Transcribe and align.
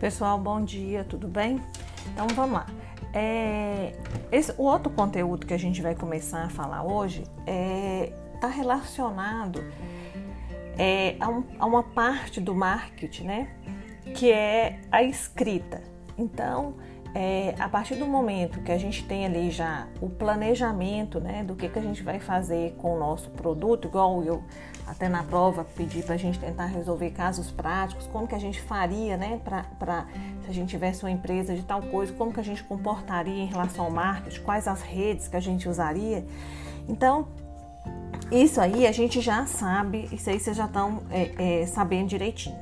Pessoal, 0.00 0.38
bom 0.38 0.64
dia, 0.64 1.02
tudo 1.02 1.26
bem? 1.26 1.60
Então 2.12 2.28
vamos 2.28 2.52
lá. 2.52 2.66
É, 3.12 3.96
esse, 4.30 4.52
o 4.56 4.62
outro 4.62 4.92
conteúdo 4.92 5.44
que 5.44 5.52
a 5.52 5.58
gente 5.58 5.82
vai 5.82 5.92
começar 5.92 6.44
a 6.44 6.48
falar 6.48 6.84
hoje 6.84 7.22
está 7.22 7.42
é, 7.48 8.12
tá 8.40 8.46
relacionado 8.46 9.64
é, 10.78 11.16
a, 11.18 11.28
um, 11.28 11.44
a, 11.58 11.66
uma 11.66 11.82
parte 11.82 12.40
do 12.40 12.54
marketing, 12.54 13.24
né? 13.24 13.48
Que 14.14 14.30
é 14.30 14.80
a 14.92 15.02
escrita. 15.02 15.82
Então, 16.16 16.74
é, 17.14 17.54
a 17.58 17.68
partir 17.68 17.94
do 17.94 18.06
momento 18.06 18.60
que 18.60 18.70
a 18.70 18.78
gente 18.78 19.04
tem 19.04 19.24
ali 19.24 19.50
já 19.50 19.86
o 20.00 20.08
planejamento, 20.08 21.20
né, 21.20 21.42
do 21.42 21.54
que, 21.54 21.68
que 21.68 21.78
a 21.78 21.82
gente 21.82 22.02
vai 22.02 22.18
fazer 22.18 22.74
com 22.78 22.94
o 22.94 22.98
nosso 22.98 23.30
produto, 23.30 23.88
igual 23.88 24.22
eu 24.22 24.42
até 24.86 25.08
na 25.08 25.22
prova 25.22 25.64
pedi 25.64 26.02
para 26.02 26.14
a 26.14 26.18
gente 26.18 26.38
tentar 26.38 26.66
resolver 26.66 27.10
casos 27.10 27.50
práticos, 27.50 28.06
como 28.06 28.26
que 28.26 28.34
a 28.34 28.38
gente 28.38 28.60
faria, 28.60 29.16
né, 29.16 29.40
para 29.78 30.06
se 30.42 30.50
a 30.50 30.52
gente 30.52 30.70
tivesse 30.70 31.04
uma 31.04 31.10
empresa 31.10 31.54
de 31.54 31.62
tal 31.62 31.82
coisa, 31.82 32.12
como 32.12 32.32
que 32.32 32.40
a 32.40 32.44
gente 32.44 32.62
comportaria 32.64 33.42
em 33.42 33.46
relação 33.46 33.86
ao 33.86 33.90
marketing, 33.90 34.40
quais 34.42 34.66
as 34.66 34.82
redes 34.82 35.28
que 35.28 35.36
a 35.36 35.40
gente 35.40 35.68
usaria. 35.68 36.26
Então, 36.88 37.28
isso 38.30 38.60
aí 38.60 38.86
a 38.86 38.92
gente 38.92 39.20
já 39.20 39.46
sabe, 39.46 40.08
isso 40.12 40.28
aí 40.28 40.38
vocês 40.38 40.56
já 40.56 40.66
estão 40.66 41.02
é, 41.10 41.62
é, 41.62 41.66
sabendo 41.66 42.08
direitinho. 42.08 42.56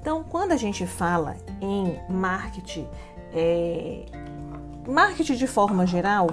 Então, 0.00 0.24
quando 0.24 0.50
a 0.50 0.56
gente 0.56 0.84
fala 0.84 1.36
em 1.60 1.96
marketing, 2.12 2.88
é, 3.34 4.04
marketing 4.86 5.34
de 5.34 5.46
forma 5.46 5.86
geral, 5.86 6.28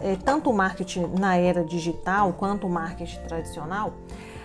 é, 0.00 0.16
tanto 0.16 0.50
o 0.50 0.52
marketing 0.52 1.06
na 1.18 1.36
era 1.36 1.64
digital 1.64 2.32
quanto 2.32 2.66
o 2.66 2.70
marketing 2.70 3.20
tradicional, 3.22 3.94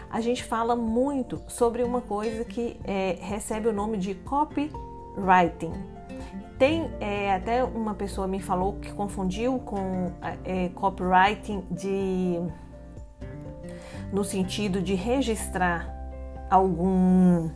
a 0.09 0.21
gente 0.21 0.43
fala 0.43 0.75
muito 0.75 1.41
sobre 1.47 1.83
uma 1.83 2.01
coisa 2.01 2.45
que 2.45 2.79
é, 2.83 3.17
recebe 3.19 3.67
o 3.67 3.73
nome 3.73 3.97
de 3.97 4.15
copywriting. 4.15 5.73
Tem 6.57 6.89
é, 6.99 7.33
até 7.33 7.63
uma 7.63 7.93
pessoa 7.93 8.27
me 8.27 8.39
falou 8.39 8.73
que 8.73 8.91
confundiu 8.93 9.59
com 9.59 10.11
é, 10.43 10.69
copywriting 10.69 11.63
de 11.69 12.39
no 14.11 14.23
sentido 14.23 14.81
de 14.81 14.95
registrar 14.95 15.93
algum 16.49 17.49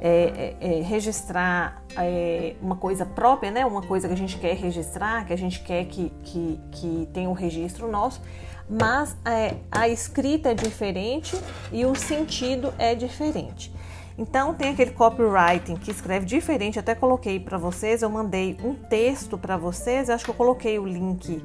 é, 0.00 0.54
é, 0.60 0.78
é 0.78 0.82
registrar 0.82 1.82
é, 1.96 2.54
uma 2.62 2.76
coisa 2.76 3.04
própria, 3.04 3.50
né? 3.50 3.66
uma 3.66 3.82
coisa 3.82 4.06
que 4.06 4.14
a 4.14 4.16
gente 4.16 4.38
quer 4.38 4.54
registrar, 4.54 5.26
que 5.26 5.32
a 5.32 5.38
gente 5.38 5.60
quer 5.60 5.84
que, 5.86 6.12
que, 6.22 6.60
que 6.70 7.08
tenha 7.12 7.28
um 7.28 7.32
registro 7.32 7.90
nosso, 7.90 8.22
mas 8.68 9.16
é, 9.24 9.56
a 9.70 9.88
escrita 9.88 10.50
é 10.50 10.54
diferente 10.54 11.36
e 11.72 11.84
o 11.84 11.94
sentido 11.94 12.72
é 12.78 12.94
diferente. 12.94 13.72
Então 14.16 14.52
tem 14.52 14.70
aquele 14.70 14.90
copywriting 14.90 15.76
que 15.76 15.90
escreve 15.90 16.26
diferente, 16.26 16.78
até 16.78 16.94
coloquei 16.94 17.38
para 17.38 17.56
vocês, 17.56 18.02
eu 18.02 18.10
mandei 18.10 18.56
um 18.64 18.74
texto 18.74 19.38
para 19.38 19.56
vocês, 19.56 20.10
acho 20.10 20.24
que 20.24 20.30
eu 20.30 20.34
coloquei 20.34 20.78
o 20.78 20.84
link 20.84 21.42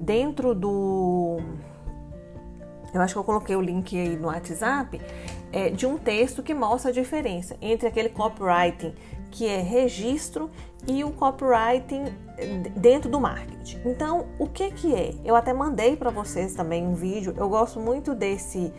dentro 0.00 0.54
do 0.54 1.38
eu 2.92 3.00
acho 3.00 3.12
que 3.12 3.18
eu 3.18 3.24
coloquei 3.24 3.56
o 3.56 3.60
link 3.60 3.98
aí 3.98 4.16
no 4.16 4.28
WhatsApp 4.28 5.00
é, 5.54 5.70
de 5.70 5.86
um 5.86 5.96
texto 5.96 6.42
que 6.42 6.52
mostra 6.52 6.90
a 6.90 6.92
diferença 6.92 7.56
entre 7.62 7.86
aquele 7.86 8.08
copywriting 8.08 8.92
que 9.30 9.46
é 9.46 9.60
registro 9.60 10.50
e 10.86 11.04
o 11.04 11.12
copywriting 11.12 12.12
dentro 12.76 13.08
do 13.08 13.20
marketing. 13.20 13.80
Então, 13.84 14.26
o 14.38 14.48
que 14.48 14.72
que 14.72 14.92
é? 14.92 15.14
Eu 15.24 15.36
até 15.36 15.52
mandei 15.52 15.96
para 15.96 16.10
vocês 16.10 16.54
também 16.54 16.84
um 16.84 16.94
vídeo. 16.94 17.32
Eu 17.36 17.48
gosto 17.48 17.78
muito 17.78 18.14
desse 18.14 18.72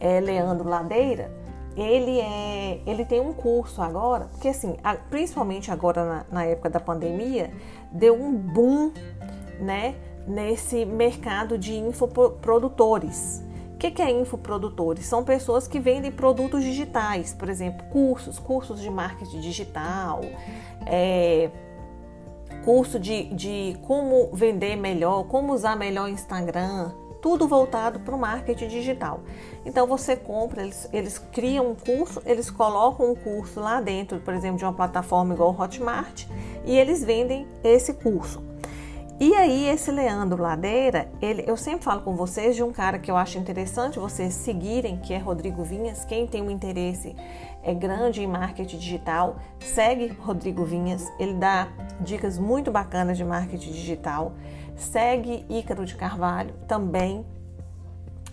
é, 0.00 0.20
Leandro 0.20 0.68
Ladeira. 0.68 1.32
Ele 1.76 2.18
é, 2.18 2.80
ele 2.86 3.04
tem 3.04 3.20
um 3.20 3.32
curso 3.32 3.80
agora, 3.80 4.24
porque 4.32 4.48
assim, 4.48 4.76
principalmente 5.10 5.70
agora 5.70 6.04
na, 6.04 6.26
na 6.32 6.44
época 6.44 6.70
da 6.70 6.80
pandemia, 6.80 7.52
deu 7.92 8.14
um 8.14 8.32
boom, 8.34 8.92
né, 9.60 9.94
nesse 10.26 10.84
mercado 10.84 11.56
de 11.56 11.74
infoprodutores. 11.74 13.45
Que, 13.86 13.90
que 13.92 14.02
é 14.02 14.10
infoprodutores? 14.10 15.06
São 15.06 15.22
pessoas 15.22 15.68
que 15.68 15.78
vendem 15.78 16.10
produtos 16.10 16.64
digitais, 16.64 17.32
por 17.32 17.48
exemplo, 17.48 17.86
cursos, 17.86 18.36
cursos 18.36 18.80
de 18.80 18.90
marketing 18.90 19.38
digital, 19.40 20.22
é, 20.84 21.50
curso 22.64 22.98
de, 22.98 23.32
de 23.32 23.78
como 23.82 24.30
vender 24.32 24.74
melhor, 24.74 25.28
como 25.28 25.52
usar 25.52 25.76
melhor 25.76 26.06
o 26.06 26.08
Instagram, 26.08 26.90
tudo 27.22 27.46
voltado 27.46 28.00
para 28.00 28.16
o 28.16 28.18
marketing 28.18 28.66
digital. 28.66 29.20
Então 29.64 29.86
você 29.86 30.16
compra, 30.16 30.62
eles, 30.62 30.88
eles 30.92 31.18
criam 31.18 31.70
um 31.70 31.74
curso, 31.76 32.20
eles 32.26 32.50
colocam 32.50 33.12
um 33.12 33.14
curso 33.14 33.60
lá 33.60 33.80
dentro, 33.80 34.18
por 34.18 34.34
exemplo, 34.34 34.58
de 34.58 34.64
uma 34.64 34.72
plataforma 34.72 35.32
igual 35.32 35.54
Hotmart, 35.56 36.26
e 36.64 36.76
eles 36.76 37.04
vendem 37.04 37.46
esse 37.62 37.94
curso. 37.94 38.42
E 39.18 39.34
aí, 39.34 39.66
esse 39.66 39.90
Leandro 39.90 40.42
Ladeira, 40.42 41.10
ele, 41.22 41.42
eu 41.46 41.56
sempre 41.56 41.86
falo 41.86 42.02
com 42.02 42.14
vocês 42.14 42.54
de 42.54 42.62
um 42.62 42.70
cara 42.70 42.98
que 42.98 43.10
eu 43.10 43.16
acho 43.16 43.38
interessante 43.38 43.98
vocês 43.98 44.34
seguirem, 44.34 44.98
que 44.98 45.14
é 45.14 45.16
Rodrigo 45.16 45.64
Vinhas. 45.64 46.04
Quem 46.04 46.26
tem 46.26 46.42
um 46.42 46.50
interesse 46.50 47.16
é 47.62 47.72
grande 47.72 48.22
em 48.22 48.26
marketing 48.26 48.76
digital, 48.76 49.36
segue 49.58 50.08
Rodrigo 50.08 50.66
Vinhas. 50.66 51.10
Ele 51.18 51.32
dá 51.32 51.68
dicas 51.98 52.38
muito 52.38 52.70
bacanas 52.70 53.16
de 53.16 53.24
marketing 53.24 53.72
digital. 53.72 54.34
Segue 54.76 55.46
Ícaro 55.48 55.86
de 55.86 55.94
Carvalho 55.94 56.52
também 56.68 57.24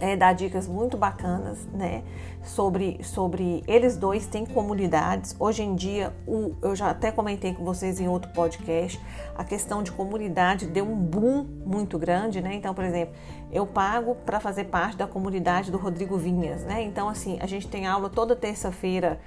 é, 0.03 0.17
dá 0.17 0.33
dicas 0.33 0.67
muito 0.67 0.97
bacanas, 0.97 1.65
né? 1.73 2.03
Sobre, 2.43 2.99
sobre 3.01 3.63
eles 3.65 3.95
dois 3.95 4.27
têm 4.27 4.45
comunidades. 4.45 5.33
Hoje 5.39 5.63
em 5.63 5.75
dia, 5.75 6.13
o, 6.27 6.53
eu 6.61 6.75
já 6.75 6.89
até 6.89 7.09
comentei 7.09 7.53
com 7.53 7.63
vocês 7.63 8.01
em 8.01 8.09
outro 8.09 8.29
podcast, 8.33 8.99
a 9.33 9.45
questão 9.45 9.81
de 9.81 9.93
comunidade 9.93 10.65
deu 10.65 10.83
um 10.83 10.93
boom 10.93 11.45
muito 11.65 11.97
grande, 11.97 12.41
né? 12.41 12.53
Então, 12.53 12.73
por 12.73 12.83
exemplo, 12.83 13.15
eu 13.49 13.65
pago 13.65 14.15
para 14.25 14.41
fazer 14.41 14.65
parte 14.65 14.97
da 14.97 15.07
comunidade 15.07 15.71
do 15.71 15.77
Rodrigo 15.77 16.17
Vinhas, 16.17 16.63
né? 16.63 16.83
Então, 16.83 17.07
assim, 17.07 17.37
a 17.39 17.47
gente 17.47 17.69
tem 17.69 17.87
aula 17.87 18.09
toda 18.09 18.35
terça-feira, 18.35 19.21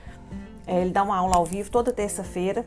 é, 0.66 0.82
ele 0.82 0.91
dá 0.91 1.03
uma 1.03 1.16
aula 1.16 1.36
ao 1.36 1.47
vivo 1.47 1.70
toda 1.70 1.91
terça-feira. 1.91 2.66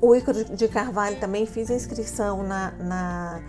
O 0.00 0.14
Ícaro 0.14 0.44
de 0.44 0.68
Carvalho 0.68 1.18
também 1.18 1.44
fiz 1.44 1.70
inscrição 1.70 2.44
na, 2.44 2.70
na 2.70 3.42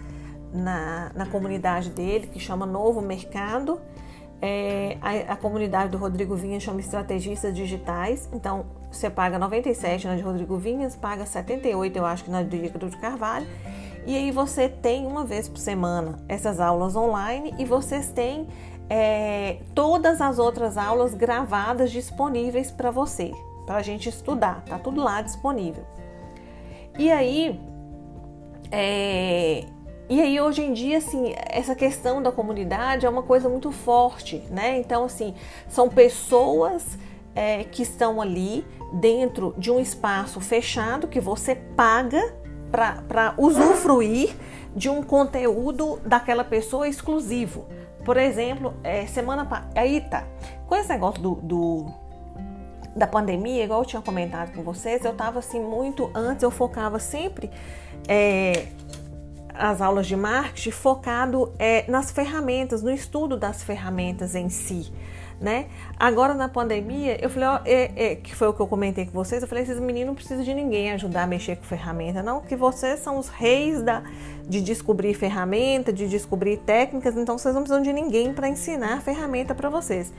na, 0.57 1.11
na 1.15 1.25
comunidade 1.25 1.89
dele, 1.89 2.27
que 2.27 2.39
chama 2.39 2.65
Novo 2.65 3.01
Mercado. 3.01 3.79
É, 4.41 4.97
a, 5.01 5.33
a, 5.33 5.35
comunidade 5.35 5.89
do 5.89 5.97
Rodrigo 5.97 6.35
Vinhas 6.35 6.61
chama 6.61 6.79
Estrategistas 6.79 7.55
Digitais. 7.55 8.29
Então, 8.31 8.65
você 8.91 9.09
paga 9.09 9.39
97 9.39 10.07
na 10.07 10.15
de 10.15 10.21
Rodrigo 10.21 10.57
Vinhas, 10.57 10.95
paga 10.95 11.25
78, 11.25 11.97
eu 11.97 12.05
acho 12.05 12.23
que 12.23 12.29
na 12.29 12.43
de 12.43 12.57
Ricardo 12.57 12.89
de 12.89 12.97
Carvalho. 12.97 13.47
E 14.05 14.15
aí 14.15 14.31
você 14.31 14.69
tem 14.69 15.05
uma 15.05 15.25
vez 15.25 15.49
por 15.49 15.57
semana 15.57 16.19
essas 16.29 16.59
aulas 16.59 16.95
online 16.95 17.53
e 17.57 17.65
vocês 17.65 18.09
têm 18.09 18.47
é, 18.89 19.57
todas 19.75 20.21
as 20.21 20.39
outras 20.39 20.77
aulas 20.77 21.13
gravadas 21.13 21.91
disponíveis 21.91 22.71
para 22.71 22.89
você, 22.89 23.31
para 23.65 23.75
a 23.75 23.81
gente 23.81 24.07
estudar. 24.07 24.63
Tá 24.65 24.79
tudo 24.79 25.03
lá 25.03 25.21
disponível. 25.21 25.83
E 26.97 27.11
aí, 27.11 27.59
é, 28.71 29.65
e 30.09 30.21
aí 30.21 30.39
hoje 30.39 30.61
em 30.61 30.73
dia, 30.73 30.99
assim, 30.99 31.33
essa 31.49 31.75
questão 31.75 32.21
da 32.21 32.31
comunidade 32.31 33.05
é 33.05 33.09
uma 33.09 33.23
coisa 33.23 33.49
muito 33.49 33.71
forte, 33.71 34.37
né? 34.49 34.77
Então, 34.79 35.03
assim, 35.03 35.33
são 35.67 35.89
pessoas 35.89 36.97
é, 37.35 37.65
que 37.65 37.83
estão 37.83 38.21
ali 38.21 38.65
dentro 38.93 39.53
de 39.57 39.69
um 39.69 39.79
espaço 39.79 40.39
fechado 40.39 41.07
que 41.07 41.19
você 41.19 41.55
paga 41.55 42.33
para 42.71 43.33
usufruir 43.37 44.33
de 44.75 44.89
um 44.89 45.03
conteúdo 45.03 45.99
daquela 46.05 46.43
pessoa 46.43 46.87
exclusivo. 46.87 47.65
As 59.57 59.81
aulas 59.81 60.07
de 60.07 60.15
marketing 60.15 60.71
focado 60.71 61.51
é, 61.57 61.89
nas 61.89 62.11
ferramentas, 62.11 62.81
no 62.81 62.91
estudo 62.91 63.37
das 63.37 63.63
ferramentas 63.63 64.35
em 64.35 64.49
si. 64.49 64.91
Né? 65.39 65.67
Agora 65.99 66.33
na 66.33 66.49
pandemia, 66.49 67.23
eu 67.23 67.29
falei, 67.29 67.47
ó, 67.47 67.59
é, 67.63 67.91
é, 67.95 68.15
que 68.15 68.35
foi 68.35 68.47
o 68.47 68.53
que 68.53 68.59
eu 68.59 68.65
comentei 68.65 69.05
com 69.05 69.11
vocês, 69.11 69.41
eu 69.43 69.47
falei, 69.47 69.63
esses 69.63 69.79
meninos 69.79 70.07
não 70.07 70.15
precisam 70.15 70.43
de 70.43 70.51
ninguém 70.51 70.91
ajudar 70.93 71.23
a 71.23 71.27
mexer 71.27 71.57
com 71.57 71.63
ferramenta, 71.63 72.23
não, 72.23 72.41
que 72.41 72.55
vocês 72.55 72.99
são 73.01 73.19
os 73.19 73.29
reis 73.29 73.83
da, 73.83 74.01
de 74.49 74.61
descobrir 74.61 75.13
ferramenta, 75.13 75.93
de 75.93 76.07
descobrir 76.07 76.57
técnicas, 76.57 77.15
então 77.15 77.37
vocês 77.37 77.53
não 77.53 77.61
precisam 77.61 77.83
de 77.83 77.93
ninguém 77.93 78.33
para 78.33 78.49
ensinar 78.49 78.99
ferramenta 79.03 79.53
para 79.53 79.69
vocês. 79.69 80.11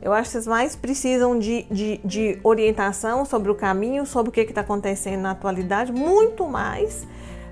Eu 0.00 0.12
acho 0.12 0.30
que 0.30 0.32
vocês 0.32 0.46
mais 0.46 0.74
precisam 0.74 1.38
de, 1.38 1.64
de, 1.70 2.00
de 2.02 2.38
orientação 2.42 3.26
sobre 3.26 3.52
o 3.52 3.54
caminho, 3.54 4.06
sobre 4.06 4.30
o 4.30 4.32
que 4.32 4.40
está 4.40 4.62
acontecendo 4.62 5.20
na 5.20 5.32
atualidade, 5.32 5.92
muito 5.92 6.48
mais 6.48 7.06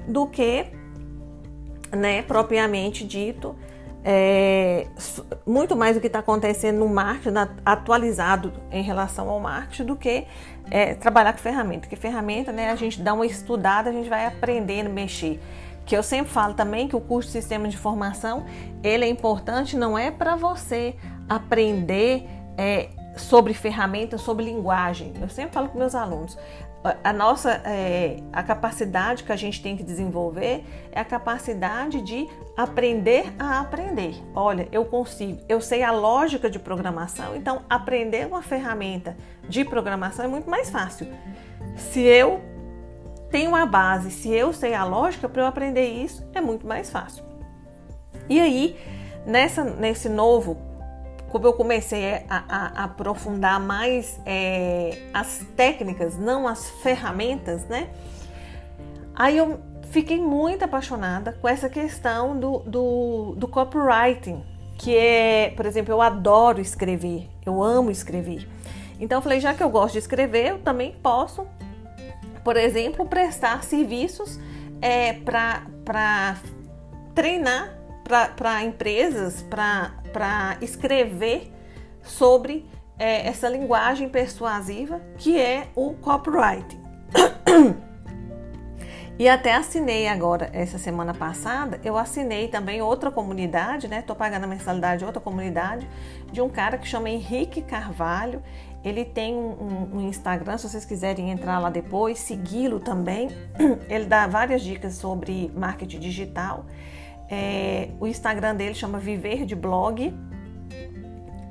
do 0.09 0.27
que 0.27 0.67
né, 1.93 2.23
propriamente 2.23 3.05
dito, 3.05 3.57
é, 4.03 4.87
muito 5.47 5.77
mais 5.77 5.95
do 5.95 6.01
que 6.01 6.07
está 6.07 6.21
acontecendo 6.21 6.79
no 6.79 6.89
marketing, 6.89 7.37
atualizado 7.65 8.53
em 8.71 8.83
relação 8.83 9.29
ao 9.29 9.39
marketing, 9.39 9.85
do 9.85 9.97
que 9.97 10.27
é, 10.71 10.95
trabalhar 10.95 11.33
com 11.33 11.39
ferramenta. 11.39 11.81
Porque 11.81 11.97
ferramenta, 11.97 12.51
né, 12.53 12.71
a 12.71 12.77
gente 12.77 13.01
dá 13.01 13.13
uma 13.13 13.27
estudada, 13.27 13.91
a 13.91 13.93
gente 13.93 14.09
vai 14.09 14.27
aprendendo 14.27 14.87
a 14.87 14.93
mexer. 14.93 15.41
Que 15.85 15.97
eu 15.97 16.03
sempre 16.03 16.33
falo 16.33 16.55
também 16.55 16.89
que 16.89 16.97
o 16.97 17.01
curso 17.01 17.29
de 17.29 17.33
sistema 17.33 17.69
de 17.69 17.75
informação, 17.75 18.45
ele 18.83 19.05
é 19.05 19.09
importante, 19.09 19.77
não 19.77 19.99
é 19.99 20.11
para 20.11 20.37
você 20.37 20.95
aprender 21.29 22.27
é, 22.57 22.89
sobre 23.17 23.53
ferramentas, 23.55 24.21
sobre 24.21 24.45
linguagem. 24.45 25.13
Eu 25.21 25.29
sempre 25.29 25.53
falo 25.53 25.69
com 25.69 25.79
meus 25.79 25.95
alunos, 25.95 26.39
a 26.83 27.13
nossa 27.13 27.53
é, 27.65 28.17
a 28.33 28.43
capacidade 28.43 29.23
que 29.23 29.33
a 29.33 29.37
gente 29.37 29.63
tem 29.63 29.77
que 29.77 29.83
desenvolver 29.83 30.65
é 30.91 31.01
a 31.01 31.05
capacidade 31.05 32.01
de 32.01 32.27
aprender 32.57 33.35
a 33.39 33.61
aprender. 33.61 34.17
Olha, 34.35 34.67
eu 34.73 34.85
consigo, 34.87 35.41
eu 35.47 35.61
sei 35.61 35.83
a 35.83 35.91
lógica 35.91 36.49
de 36.49 36.59
programação, 36.59 37.37
então 37.37 37.63
aprender 37.69 38.27
uma 38.27 38.41
ferramenta 38.41 39.15
de 39.47 39.63
programação 39.63 40.25
é 40.25 40.29
muito 40.29 40.49
mais 40.49 40.71
fácil. 40.71 41.07
Se 41.77 42.01
eu 42.01 42.41
tenho 43.31 43.55
a 43.55 43.67
base, 43.67 44.11
se 44.11 44.31
eu 44.31 44.53
sei 44.53 44.73
a 44.75 44.83
lógica 44.83 45.29
para 45.29 45.43
eu 45.43 45.47
aprender 45.47 45.87
isso, 45.87 46.27
é 46.35 46.41
muito 46.41 46.67
mais 46.67 46.91
fácil. 46.91 47.23
E 48.27 48.41
aí, 48.41 48.77
nessa, 49.27 49.63
nesse 49.65 50.09
novo 50.09 50.70
como 51.31 51.47
eu 51.47 51.53
comecei 51.53 52.15
a, 52.15 52.25
a, 52.29 52.83
a 52.83 52.85
aprofundar 52.85 53.61
mais 53.61 54.21
é, 54.27 54.99
as 55.15 55.45
técnicas, 55.57 56.19
não 56.19 56.47
as 56.47 56.69
ferramentas, 56.83 57.65
né? 57.67 57.89
Aí 59.15 59.37
eu 59.37 59.61
fiquei 59.91 60.19
muito 60.19 60.65
apaixonada 60.65 61.33
com 61.33 61.49
essa 61.49 61.69
questão 61.69 62.39
do, 62.39 62.59
do, 62.61 63.35
do 63.37 63.49
copywriting, 63.49 64.43
que 64.77 64.97
é, 64.97 65.53
por 65.57 65.67
exemplo, 65.67 65.93
eu 65.93 66.01
adoro 66.01 66.61
escrever, 66.61 67.29
eu 67.45 67.63
amo 67.63 67.91
escrever. 67.91 68.49
Então 68.99 69.19
eu 69.19 69.23
falei, 69.23 69.41
já 69.41 69.55
que 69.55 69.63
eu 69.63 69.71
gosto 69.71 69.93
de 69.93 69.99
escrever, 69.99 70.49
eu 70.49 70.59
também 70.59 70.97
posso, 71.03 71.47
por 72.43 72.57
exemplo, 72.57 73.07
prestar 73.07 73.63
serviços 73.63 74.39
é, 74.81 75.13
para 75.15 76.37
treinar 77.15 77.81
para 78.37 78.65
empresas, 78.65 79.43
para 79.43 79.93
escrever 80.61 81.53
sobre 82.03 82.69
é, 82.99 83.27
essa 83.27 83.49
linguagem 83.49 84.09
persuasiva 84.09 85.01
que 85.17 85.39
é 85.39 85.69
o 85.75 85.95
copywriting. 85.95 86.81
E 89.21 89.29
até 89.29 89.55
assinei 89.55 90.09
agora, 90.09 90.49
essa 90.51 90.79
semana 90.79 91.13
passada, 91.13 91.79
eu 91.85 91.99
assinei 91.99 92.49
também 92.49 92.81
outra 92.81 93.11
comunidade, 93.11 93.87
né? 93.87 94.01
Tô 94.01 94.15
pagando 94.15 94.45
a 94.45 94.47
mensalidade 94.47 95.01
de 95.01 95.05
outra 95.05 95.21
comunidade, 95.21 95.87
de 96.33 96.41
um 96.41 96.49
cara 96.49 96.79
que 96.79 96.89
chama 96.89 97.11
Henrique 97.11 97.61
Carvalho. 97.61 98.43
Ele 98.83 99.05
tem 99.05 99.35
um, 99.35 99.91
um 99.93 100.01
Instagram, 100.09 100.57
se 100.57 100.67
vocês 100.67 100.87
quiserem 100.87 101.31
entrar 101.31 101.59
lá 101.59 101.69
depois, 101.69 102.19
segui-lo 102.19 102.81
também. 102.81 103.29
Ele 103.91 104.07
dá 104.07 104.27
várias 104.27 104.63
dicas 104.63 104.95
sobre 104.95 105.53
marketing 105.55 106.01
digital. 106.01 106.65
É, 107.31 107.91
o 108.01 108.07
Instagram 108.07 108.57
dele 108.57 108.75
chama 108.75 108.99
Viver 108.99 109.45
de 109.45 109.55
Blog. 109.55 110.13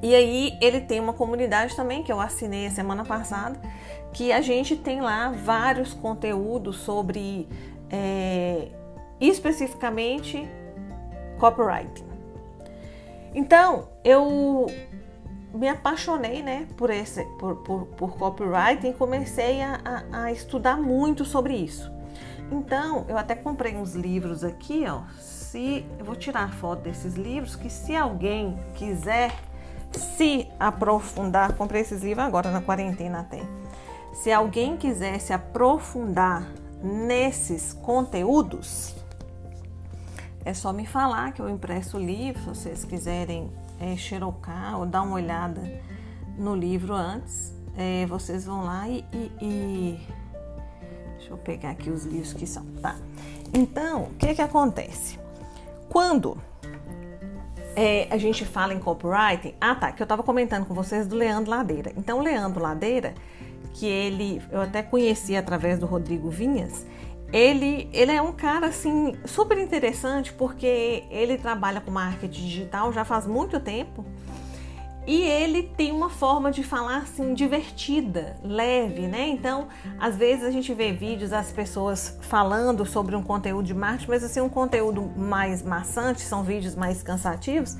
E 0.01 0.15
aí 0.15 0.57
ele 0.61 0.81
tem 0.81 0.99
uma 0.99 1.13
comunidade 1.13 1.75
também 1.75 2.03
que 2.03 2.11
eu 2.11 2.19
assinei 2.19 2.67
a 2.67 2.71
semana 2.71 3.05
passada, 3.05 3.59
que 4.13 4.31
a 4.31 4.41
gente 4.41 4.75
tem 4.75 5.01
lá 5.01 5.29
vários 5.29 5.93
conteúdos 5.93 6.77
sobre 6.77 7.47
é, 7.89 8.69
especificamente 9.19 10.47
copywriting. 11.37 12.05
Então 13.33 13.89
eu 14.03 14.67
me 15.53 15.67
apaixonei 15.67 16.41
né, 16.41 16.67
por, 16.77 16.89
esse, 16.89 17.23
por, 17.37 17.57
por, 17.57 17.85
por 17.87 18.17
copywriting 18.17 18.89
e 18.89 18.93
comecei 18.93 19.61
a, 19.61 19.79
a, 19.83 20.23
a 20.23 20.31
estudar 20.31 20.77
muito 20.77 21.25
sobre 21.25 21.55
isso. 21.55 21.91
Então 22.51 23.05
eu 23.07 23.17
até 23.17 23.35
comprei 23.35 23.75
uns 23.75 23.95
livros 23.95 24.43
aqui, 24.43 24.85
ó, 24.87 25.01
se 25.51 25.83
eu 25.97 26.05
vou 26.05 26.15
tirar 26.15 26.53
foto 26.53 26.83
desses 26.83 27.15
livros, 27.15 27.55
que 27.55 27.69
se 27.69 27.95
alguém 27.95 28.57
quiser 28.75 29.33
se 29.91 30.47
aprofundar, 30.59 31.53
comprei 31.53 31.81
esses 31.81 32.03
livros 32.03 32.23
agora 32.23 32.51
na 32.51 32.61
quarentena 32.61 33.21
até. 33.21 33.41
Se 34.13 34.31
alguém 34.31 34.77
quiser 34.77 35.19
se 35.19 35.33
aprofundar 35.33 36.47
nesses 36.83 37.73
conteúdos, 37.73 38.95
é 40.45 40.53
só 40.53 40.71
me 40.71 40.85
falar 40.85 41.33
que 41.33 41.41
eu 41.41 41.49
impresso 41.49 41.97
o 41.97 41.99
livro, 41.99 42.39
se 42.39 42.47
vocês 42.47 42.85
quiserem 42.85 43.51
é, 43.79 43.95
xerocar 43.97 44.77
ou 44.77 44.85
dar 44.85 45.01
uma 45.01 45.15
olhada 45.15 45.61
no 46.37 46.55
livro 46.55 46.93
antes, 46.93 47.51
é, 47.75 48.05
vocês 48.05 48.45
vão 48.45 48.65
lá 48.65 48.87
e, 48.87 49.03
e, 49.11 49.31
e, 49.41 50.07
Deixa 51.17 51.31
eu 51.31 51.37
pegar 51.37 51.71
aqui 51.71 51.89
os 51.89 52.05
livros 52.05 52.33
que 52.33 52.45
são, 52.45 52.65
tá? 52.81 52.95
Então, 53.53 54.03
o 54.03 54.13
que 54.15 54.35
que 54.35 54.41
acontece? 54.41 55.17
Quando 55.89 56.37
é, 57.75 58.07
a 58.11 58.17
gente 58.17 58.45
fala 58.45 58.73
em 58.73 58.79
copywriting, 58.79 59.55
ah 59.59 59.75
tá, 59.75 59.91
que 59.91 60.01
eu 60.01 60.05
estava 60.05 60.21
comentando 60.21 60.65
com 60.65 60.73
vocês 60.73 61.07
do 61.07 61.15
Leandro 61.15 61.49
Ladeira. 61.49 61.91
Então, 61.97 62.21
Leandro 62.21 62.61
Ladeira, 62.61 63.13
que 63.73 63.85
ele, 63.85 64.41
eu 64.51 64.61
até 64.61 64.83
conheci 64.83 65.35
através 65.35 65.79
do 65.79 65.85
Rodrigo 65.85 66.29
Vinhas, 66.29 66.85
ele, 67.31 67.89
ele 67.93 68.11
é 68.11 68.21
um 68.21 68.31
cara 68.31 68.67
assim 68.67 69.15
super 69.25 69.57
interessante 69.57 70.33
porque 70.33 71.03
ele 71.11 71.37
trabalha 71.37 71.79
com 71.79 71.91
marketing 71.91 72.41
digital 72.41 72.91
já 72.91 73.05
faz 73.05 73.27
muito 73.27 73.59
tempo 73.59 74.03
e 75.09 75.23
ele 75.23 75.63
tem 75.63 75.91
uma 75.91 76.07
forma 76.07 76.51
de 76.51 76.61
falar 76.61 76.97
assim 76.97 77.33
divertida, 77.33 78.35
leve, 78.43 79.07
né? 79.07 79.27
Então, 79.27 79.67
às 79.99 80.15
vezes 80.15 80.45
a 80.45 80.51
gente 80.51 80.71
vê 80.71 80.91
vídeos 80.91 81.31
das 81.31 81.51
pessoas 81.51 82.15
falando 82.21 82.85
sobre 82.85 83.15
um 83.15 83.23
conteúdo 83.23 83.65
de 83.65 83.73
marketing, 83.73 84.07
mas 84.07 84.23
assim 84.23 84.39
um 84.39 84.47
conteúdo 84.47 85.01
mais 85.17 85.63
maçante, 85.63 86.21
são 86.21 86.43
vídeos 86.43 86.75
mais 86.75 87.01
cansativos. 87.01 87.75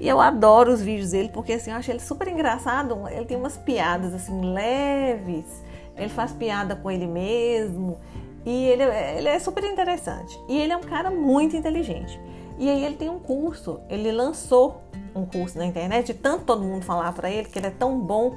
E 0.00 0.06
eu 0.06 0.20
adoro 0.20 0.72
os 0.72 0.80
vídeos 0.80 1.10
dele 1.10 1.28
porque 1.34 1.54
assim, 1.54 1.72
eu 1.72 1.76
acho 1.76 1.90
ele 1.90 1.98
super 1.98 2.28
engraçado, 2.28 2.96
ele 3.08 3.24
tem 3.24 3.36
umas 3.36 3.56
piadas 3.56 4.14
assim 4.14 4.54
leves. 4.54 5.64
Ele 5.96 6.08
faz 6.08 6.30
piada 6.30 6.76
com 6.76 6.88
ele 6.88 7.08
mesmo. 7.08 7.98
E 8.46 8.66
ele, 8.66 8.84
ele 8.84 9.28
é 9.28 9.40
super 9.40 9.64
interessante. 9.64 10.38
E 10.48 10.56
ele 10.56 10.72
é 10.72 10.76
um 10.76 10.82
cara 10.82 11.10
muito 11.10 11.56
inteligente. 11.56 12.16
E 12.60 12.68
aí 12.68 12.84
ele 12.84 12.94
tem 12.94 13.08
um 13.08 13.18
curso, 13.18 13.80
ele 13.88 14.12
lançou 14.12 14.82
um 15.14 15.24
curso 15.24 15.56
na 15.56 15.64
internet, 15.64 16.12
tanto 16.12 16.44
todo 16.44 16.62
mundo 16.62 16.84
falar 16.84 17.10
para 17.14 17.30
ele 17.30 17.48
que 17.48 17.58
ele 17.58 17.68
é 17.68 17.70
tão 17.70 17.98
bom 17.98 18.36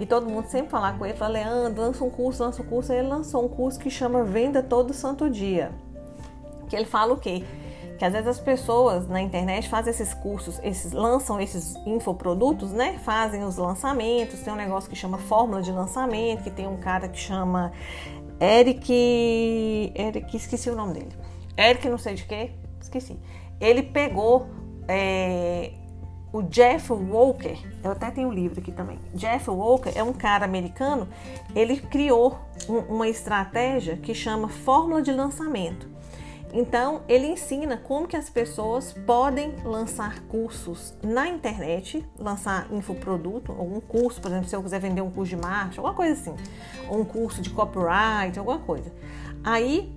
e 0.00 0.04
todo 0.04 0.28
mundo 0.28 0.46
sempre 0.46 0.68
falar 0.70 0.98
com 0.98 1.06
ele, 1.06 1.16
fala, 1.16 1.34
Leandro, 1.34 1.80
lança 1.80 2.02
um 2.02 2.10
curso, 2.10 2.42
lança 2.42 2.62
um 2.62 2.66
curso. 2.66 2.90
Aí 2.90 2.98
ele 2.98 3.06
lançou 3.06 3.44
um 3.44 3.48
curso 3.48 3.78
que 3.78 3.88
chama 3.88 4.24
Venda 4.24 4.60
Todo 4.60 4.92
Santo 4.92 5.30
Dia. 5.30 5.70
Que 6.68 6.74
ele 6.74 6.84
fala 6.84 7.14
o 7.14 7.16
quê? 7.16 7.44
Que 7.96 8.04
às 8.04 8.12
vezes 8.12 8.26
as 8.26 8.40
pessoas 8.40 9.06
na 9.06 9.20
internet 9.20 9.68
fazem 9.68 9.92
esses 9.92 10.14
cursos, 10.14 10.58
esses 10.64 10.90
lançam 10.90 11.40
esses 11.40 11.76
infoprodutos, 11.86 12.72
né? 12.72 12.98
Fazem 13.04 13.44
os 13.44 13.56
lançamentos, 13.56 14.40
tem 14.40 14.52
um 14.52 14.56
negócio 14.56 14.90
que 14.90 14.96
chama 14.96 15.16
fórmula 15.16 15.62
de 15.62 15.70
lançamento, 15.70 16.42
que 16.42 16.50
tem 16.50 16.66
um 16.66 16.78
cara 16.78 17.08
que 17.08 17.18
chama 17.18 17.70
Eric. 18.40 19.92
Eric, 19.94 20.36
esqueci 20.36 20.68
o 20.70 20.74
nome 20.74 20.94
dele. 20.94 21.12
Eric 21.56 21.88
não 21.88 21.98
sei 21.98 22.14
de 22.14 22.24
quê, 22.24 22.50
esqueci. 22.80 23.16
Ele 23.60 23.82
pegou 23.82 24.48
é, 24.88 25.72
o 26.32 26.42
Jeff 26.42 26.92
Walker, 26.92 27.58
eu 27.82 27.92
até 27.92 28.10
tenho 28.10 28.28
o 28.28 28.30
um 28.30 28.34
livro 28.34 28.60
aqui 28.60 28.72
também. 28.72 28.98
Jeff 29.14 29.50
Walker 29.50 29.90
é 29.94 30.02
um 30.02 30.12
cara 30.12 30.44
americano, 30.44 31.08
ele 31.54 31.76
criou 31.76 32.38
um, 32.68 32.78
uma 32.94 33.08
estratégia 33.08 33.96
que 33.96 34.14
chama 34.14 34.48
fórmula 34.48 35.02
de 35.02 35.12
lançamento. 35.12 35.88
Então, 36.52 37.02
ele 37.08 37.28
ensina 37.28 37.76
como 37.76 38.08
que 38.08 38.16
as 38.16 38.28
pessoas 38.28 38.92
podem 39.06 39.54
lançar 39.64 40.20
cursos 40.22 40.94
na 41.02 41.28
internet, 41.28 42.04
lançar 42.18 42.66
infoproduto, 42.72 43.52
algum 43.52 43.80
curso, 43.80 44.20
por 44.20 44.30
exemplo, 44.30 44.48
se 44.48 44.56
eu 44.56 44.62
quiser 44.62 44.80
vender 44.80 45.00
um 45.00 45.10
curso 45.10 45.36
de 45.36 45.40
marketing, 45.40 45.78
alguma 45.78 45.94
coisa 45.94 46.12
assim, 46.12 46.34
ou 46.88 47.00
um 47.00 47.04
curso 47.04 47.40
de 47.40 47.50
copyright, 47.50 48.36
alguma 48.36 48.58
coisa. 48.58 48.92
Aí 49.44 49.96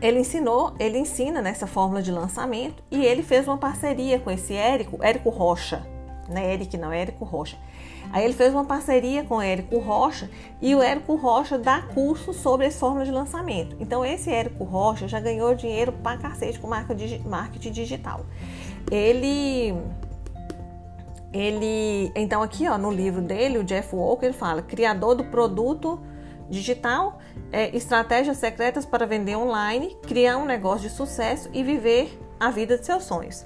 ele 0.00 0.20
ensinou, 0.20 0.74
ele 0.78 0.98
ensina 0.98 1.42
nessa 1.42 1.66
fórmula 1.66 2.00
de 2.00 2.12
lançamento 2.12 2.82
e 2.90 3.04
ele 3.04 3.22
fez 3.22 3.46
uma 3.46 3.58
parceria 3.58 4.18
com 4.18 4.30
esse 4.30 4.54
Érico, 4.54 5.02
Érico 5.02 5.30
Rocha, 5.30 5.86
né? 6.28 6.52
Eric 6.52 6.76
não, 6.76 6.92
Érico 6.92 7.24
Rocha. 7.24 7.56
Aí 8.12 8.24
ele 8.24 8.32
fez 8.32 8.54
uma 8.54 8.64
parceria 8.64 9.22
com 9.24 9.36
o 9.36 9.42
Érico 9.42 9.78
Rocha 9.78 10.30
e 10.62 10.74
o 10.74 10.82
Érico 10.82 11.14
Rocha 11.16 11.58
dá 11.58 11.82
curso 11.82 12.32
sobre 12.32 12.66
as 12.66 12.78
fórmulas 12.78 13.06
de 13.06 13.12
lançamento. 13.12 13.76
Então 13.80 14.04
esse 14.04 14.30
Érico 14.30 14.64
Rocha 14.64 15.06
já 15.06 15.20
ganhou 15.20 15.54
dinheiro 15.54 15.92
pra 15.92 16.16
cacete 16.16 16.58
com 16.58 16.68
marketing 16.68 17.72
digital. 17.72 18.24
Ele 18.90 19.74
ele, 21.32 22.10
então 22.16 22.42
aqui 22.42 22.66
ó, 22.66 22.78
no 22.78 22.90
livro 22.90 23.20
dele, 23.20 23.58
o 23.58 23.64
Jeff 23.64 23.94
Walker, 23.94 24.24
ele 24.26 24.34
fala, 24.34 24.62
criador 24.62 25.14
do 25.14 25.24
produto 25.24 26.00
digital, 26.48 27.18
é, 27.52 27.74
estratégias 27.76 28.36
secretas 28.38 28.84
para 28.84 29.06
vender 29.06 29.36
online, 29.36 29.96
criar 30.02 30.36
um 30.38 30.44
negócio 30.44 30.88
de 30.88 30.94
sucesso 30.94 31.48
e 31.52 31.62
viver 31.62 32.18
a 32.38 32.50
vida 32.50 32.78
de 32.78 32.86
seus 32.86 33.04
sonhos. 33.04 33.44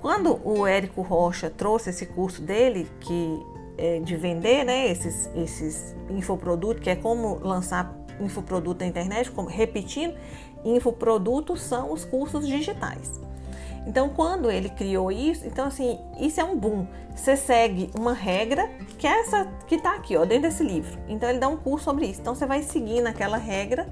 Quando 0.00 0.40
o 0.44 0.66
Érico 0.66 1.02
Rocha 1.02 1.50
trouxe 1.50 1.90
esse 1.90 2.06
curso 2.06 2.40
dele, 2.40 2.88
que 3.00 3.46
é 3.76 3.98
de 4.00 4.16
vender 4.16 4.64
né, 4.64 4.90
esses, 4.90 5.30
esses 5.34 5.96
infoprodutos, 6.08 6.82
que 6.82 6.90
é 6.90 6.96
como 6.96 7.38
lançar 7.38 7.94
infoproduto 8.20 8.80
na 8.80 8.86
internet, 8.86 9.30
como, 9.30 9.48
repetindo, 9.48 10.14
infoprodutos 10.64 11.62
são 11.62 11.92
os 11.92 12.04
cursos 12.04 12.46
digitais. 12.46 13.20
Então, 13.86 14.10
quando 14.10 14.50
ele 14.50 14.68
criou 14.68 15.10
isso, 15.10 15.46
então 15.46 15.66
assim, 15.66 15.98
isso 16.18 16.40
é 16.40 16.44
um 16.44 16.56
boom. 16.56 16.86
Você 17.14 17.36
segue 17.36 17.90
uma 17.98 18.12
regra 18.12 18.68
que 18.98 19.06
é 19.06 19.20
essa 19.20 19.46
que 19.66 19.76
está 19.76 19.94
aqui, 19.94 20.16
ó, 20.16 20.24
dentro 20.24 20.48
desse 20.48 20.62
livro. 20.62 20.98
Então, 21.08 21.28
ele 21.28 21.38
dá 21.38 21.48
um 21.48 21.56
curso 21.56 21.86
sobre 21.86 22.06
isso. 22.06 22.20
Então, 22.20 22.34
você 22.34 22.46
vai 22.46 22.62
seguindo 22.62 23.06
aquela 23.06 23.36
regra, 23.36 23.88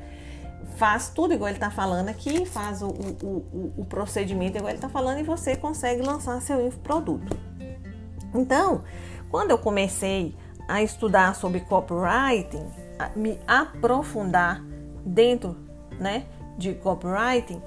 faz 0.77 1.09
tudo 1.09 1.35
igual 1.35 1.49
ele 1.49 1.57
está 1.57 1.71
falando 1.71 2.09
aqui, 2.09 2.47
faz 2.47 2.83
o, 2.83 2.89
o, 2.89 3.27
o, 3.27 3.73
o 3.79 3.85
procedimento 3.85 4.59
igual 4.59 4.71
ele 4.71 4.79
está 4.79 4.89
falando 4.89 5.19
e 5.19 5.23
você 5.23 5.57
consegue 5.57 6.03
lançar 6.03 6.41
seu 6.41 6.65
infoproduto. 6.65 7.37
Então, 8.35 8.85
quando 9.31 9.51
eu 9.51 9.59
comecei 9.59 10.37
a 10.69 10.83
estudar 10.83 11.35
sobre 11.35 11.61
copywriting, 11.61 12.65
me 13.17 13.39
aprofundar 13.47 14.63
dentro, 15.05 15.57
né, 15.99 16.27
de 16.57 16.75
copywriting, 16.75 17.63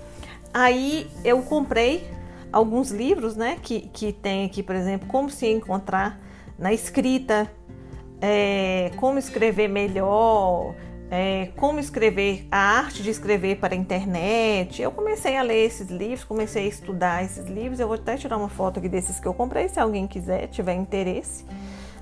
aí 0.53 1.09
eu 1.23 1.41
comprei 1.41 2.07
alguns 2.51 2.91
livros, 2.91 3.35
né, 3.35 3.57
que, 3.61 3.81
que 3.81 4.11
tem 4.11 4.45
aqui, 4.45 4.61
por 4.61 4.75
exemplo, 4.75 5.07
como 5.07 5.29
se 5.29 5.47
encontrar 5.47 6.19
na 6.59 6.73
escrita, 6.73 7.49
é, 8.19 8.91
como 8.97 9.17
escrever 9.17 9.67
melhor, 9.67 10.75
é, 11.09 11.49
como 11.57 11.79
escrever, 11.79 12.47
a 12.51 12.57
arte 12.57 13.03
de 13.03 13.09
escrever 13.09 13.57
para 13.57 13.73
a 13.73 13.77
internet. 13.77 14.81
Eu 14.81 14.91
comecei 14.91 15.35
a 15.35 15.41
ler 15.41 15.65
esses 15.65 15.89
livros, 15.89 16.23
comecei 16.23 16.65
a 16.65 16.67
estudar 16.67 17.23
esses 17.23 17.45
livros. 17.47 17.79
Eu 17.79 17.87
vou 17.87 17.95
até 17.95 18.15
tirar 18.15 18.37
uma 18.37 18.47
foto 18.47 18.79
aqui 18.79 18.87
desses 18.87 19.19
que 19.19 19.27
eu 19.27 19.33
comprei, 19.33 19.67
se 19.67 19.79
alguém 19.79 20.07
quiser, 20.07 20.47
tiver 20.47 20.73
interesse, 20.73 21.45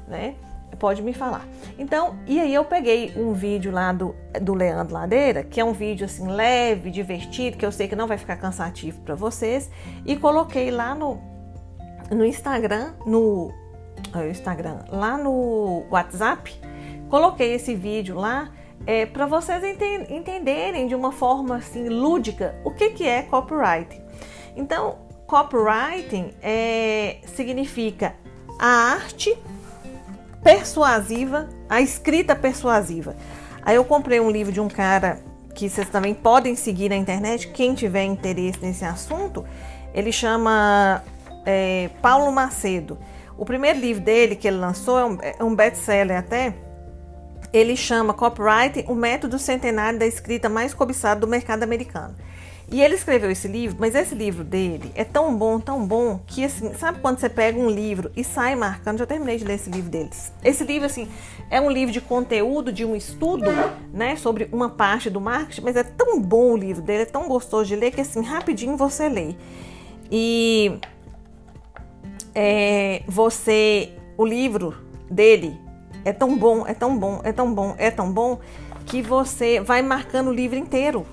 né? 0.08 0.36
Pode 0.78 1.02
me 1.02 1.14
falar. 1.14 1.46
Então, 1.78 2.18
e 2.26 2.40
aí 2.40 2.54
eu 2.54 2.64
peguei 2.66 3.14
um 3.16 3.34
vídeo 3.34 3.72
lá 3.72 3.92
do, 3.92 4.16
do 4.42 4.54
Leandro 4.54 4.94
Ladeira, 4.94 5.44
que 5.44 5.60
é 5.60 5.66
um 5.66 5.74
vídeo 5.74 6.06
assim 6.06 6.28
leve, 6.28 6.90
divertido, 6.92 7.58
que 7.58 7.66
eu 7.66 7.72
sei 7.72 7.88
que 7.88 7.96
não 7.96 8.08
vai 8.08 8.18
ficar 8.18 8.38
cansativo 8.38 9.02
para 9.02 9.16
vocês, 9.16 9.70
e 10.06 10.16
coloquei 10.16 10.72
lá 10.72 10.96
no, 10.96 11.20
no 12.12 12.26
Instagram, 12.26 12.94
no 13.06 13.54
Instagram, 14.30 14.80
lá 14.90 15.18
no 15.18 15.86
WhatsApp, 15.90 16.54
coloquei 17.10 17.54
esse 17.54 17.76
vídeo 17.76 18.16
lá 18.16 18.50
é, 18.86 19.06
para 19.06 19.26
vocês 19.26 19.64
ente 19.64 19.86
entenderem 20.10 20.88
de 20.88 20.96
uma 20.96 21.12
forma 21.12 21.58
assim 21.58 21.90
lúdica 21.90 22.56
o 22.64 22.72
que, 22.72 22.92
que 22.92 23.06
é 23.06 23.24
copywriting. 23.24 24.02
Então, 24.56 24.98
copywriting 25.28 26.34
é, 26.42 27.18
significa 27.26 28.16
a 28.58 28.94
arte 28.94 29.38
persuasiva, 30.44 31.50
a 31.70 31.82
escrita 31.82 32.36
persuasiva. 32.36 33.16
Aí 33.62 33.76
eu 33.76 33.86
comprei 33.86 34.20
um 34.20 34.30
livro 34.30 34.52
de 34.52 34.60
um 34.60 34.68
cara 34.68 35.20
que 35.54 35.70
vocês 35.70 35.90
também 35.90 36.14
podem 36.14 36.56
seguir 36.56 36.90
na 36.90 36.96
internet, 36.96 37.50
quem 37.50 37.74
tiver 37.74 38.04
interesse 38.04 38.60
nesse 38.62 38.86
assunto, 38.86 39.46
ele 39.94 40.12
chama 40.12 41.04
é, 41.46 41.90
Paulo 42.02 42.32
Macedo. 42.32 42.98
O 43.38 43.46
primeiro 43.46 43.80
livro 43.80 44.04
dele 44.04 44.36
que 44.36 44.48
ele 44.48 44.58
lançou 44.58 45.00
é 45.00 45.06
um, 45.06 45.18
é 45.22 45.44
um 45.44 45.56
best-seller 45.56 46.18
até. 46.18 46.54
Ele 47.52 47.76
chama 47.76 48.14
Copyright, 48.14 48.86
o 48.88 48.96
método 48.96 49.40
centenário 49.40 49.98
da 49.98 50.06
escrita 50.06 50.48
mais 50.48 50.74
cobiçado 50.74 51.22
do 51.22 51.28
mercado 51.28 51.64
americano. 51.64 52.16
E 52.72 52.82
ele 52.82 52.94
escreveu 52.94 53.32
esse 53.32 53.48
livro, 53.48 53.78
mas 53.80 53.96
esse 53.96 54.14
livro 54.14 54.44
dele 54.44 54.92
é 54.94 55.04
tão 55.04 55.36
bom, 55.36 55.60
tão 55.60 55.86
bom, 55.86 56.20
que 56.28 56.46
assim, 56.46 56.72
sabe 56.76 57.00
quando 57.00 57.20
você 57.20 57.28
pega 57.28 57.60
um 57.60 57.70
livro 57.70 58.12
e 58.16 58.24
sai 58.24 58.56
marcando? 58.56 59.00
Já 59.00 59.08
terminei 59.08 59.38
de 59.38 59.44
ler 59.44 59.56
esse 59.56 59.72
livro 59.72 59.90
deles. 59.90 60.32
Esse 60.44 60.64
livro, 60.64 60.86
assim, 60.86 61.08
é 61.50 61.60
um 61.60 61.72
livro 61.72 61.92
de 61.92 62.00
conteúdo, 62.00 62.72
de 62.72 62.86
um 62.86 62.96
estudo, 62.96 63.50
né, 63.92 64.16
sobre 64.16 64.48
uma 64.52 64.70
parte 64.70 65.10
do 65.10 65.20
marketing, 65.20 65.62
mas 65.62 65.76
é 65.76 65.84
tão 65.84 66.22
bom 66.22 66.54
o 66.54 66.58
livro 66.58 66.84
dele, 66.84 67.04
é 67.04 67.06
tão 67.06 67.28
gostoso 67.28 67.66
de 67.66 67.76
ler 67.76 67.90
que, 67.92 68.02
assim, 68.02 68.22
rapidinho 68.22 68.78
você 68.78 69.10
lê. 69.10 69.34
E 70.12 70.78
é, 72.36 73.02
você, 73.08 73.94
o 74.16 74.24
livro 74.24 74.76
dele 75.10 75.60
é 76.06 76.14
tão 76.14 76.38
bom, 76.38 76.68
é 76.68 76.76
tão 76.76 76.98
bom, 76.98 77.20
é 77.24 77.32
tão 77.32 77.52
bom, 77.52 77.76
é 77.80 77.90
tão 77.90 78.12
bom, 78.12 78.40
que 78.86 79.02
você 79.02 79.60
vai 79.60 79.82
marcando 79.82 80.30
o 80.30 80.34
livro 80.34 80.58
inteiro. 80.58 81.06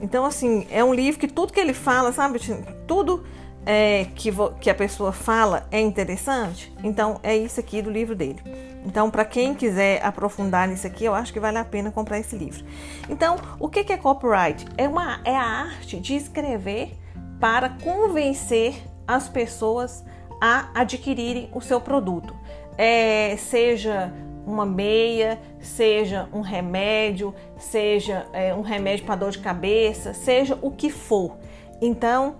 Então, 0.00 0.24
assim, 0.24 0.66
é 0.70 0.84
um 0.84 0.92
livro 0.92 1.18
que 1.18 1.28
tudo 1.28 1.52
que 1.52 1.60
ele 1.60 1.72
fala, 1.72 2.12
sabe? 2.12 2.38
Tudo 2.86 3.24
é, 3.64 4.06
que, 4.14 4.30
que 4.60 4.70
a 4.70 4.74
pessoa 4.74 5.12
fala 5.12 5.66
é 5.70 5.80
interessante. 5.80 6.72
Então, 6.84 7.18
é 7.22 7.36
isso 7.36 7.58
aqui 7.58 7.82
do 7.82 7.90
livro 7.90 8.14
dele. 8.14 8.40
Então, 8.84 9.10
para 9.10 9.24
quem 9.24 9.54
quiser 9.54 10.04
aprofundar 10.04 10.68
nisso 10.68 10.86
aqui, 10.86 11.04
eu 11.04 11.14
acho 11.14 11.32
que 11.32 11.40
vale 11.40 11.58
a 11.58 11.64
pena 11.64 11.90
comprar 11.90 12.20
esse 12.20 12.36
livro. 12.36 12.64
Então, 13.08 13.36
o 13.58 13.68
que 13.68 13.92
é 13.92 13.96
copyright? 13.96 14.64
É, 14.76 14.88
uma, 14.88 15.20
é 15.24 15.34
a 15.34 15.42
arte 15.42 15.98
de 15.98 16.14
escrever 16.14 16.96
para 17.40 17.68
convencer 17.68 18.82
as 19.06 19.28
pessoas 19.28 20.04
a 20.40 20.68
adquirirem 20.74 21.50
o 21.52 21.60
seu 21.60 21.80
produto. 21.80 22.34
É, 22.78 23.36
seja 23.38 24.12
uma 24.46 24.64
meia, 24.64 25.38
seja 25.60 26.28
um 26.32 26.40
remédio, 26.40 27.34
seja 27.58 28.26
é, 28.32 28.54
um 28.54 28.62
remédio 28.62 29.04
para 29.04 29.16
dor 29.16 29.30
de 29.30 29.38
cabeça, 29.40 30.14
seja 30.14 30.58
o 30.62 30.70
que 30.70 30.88
for. 30.88 31.36
Então, 31.82 32.36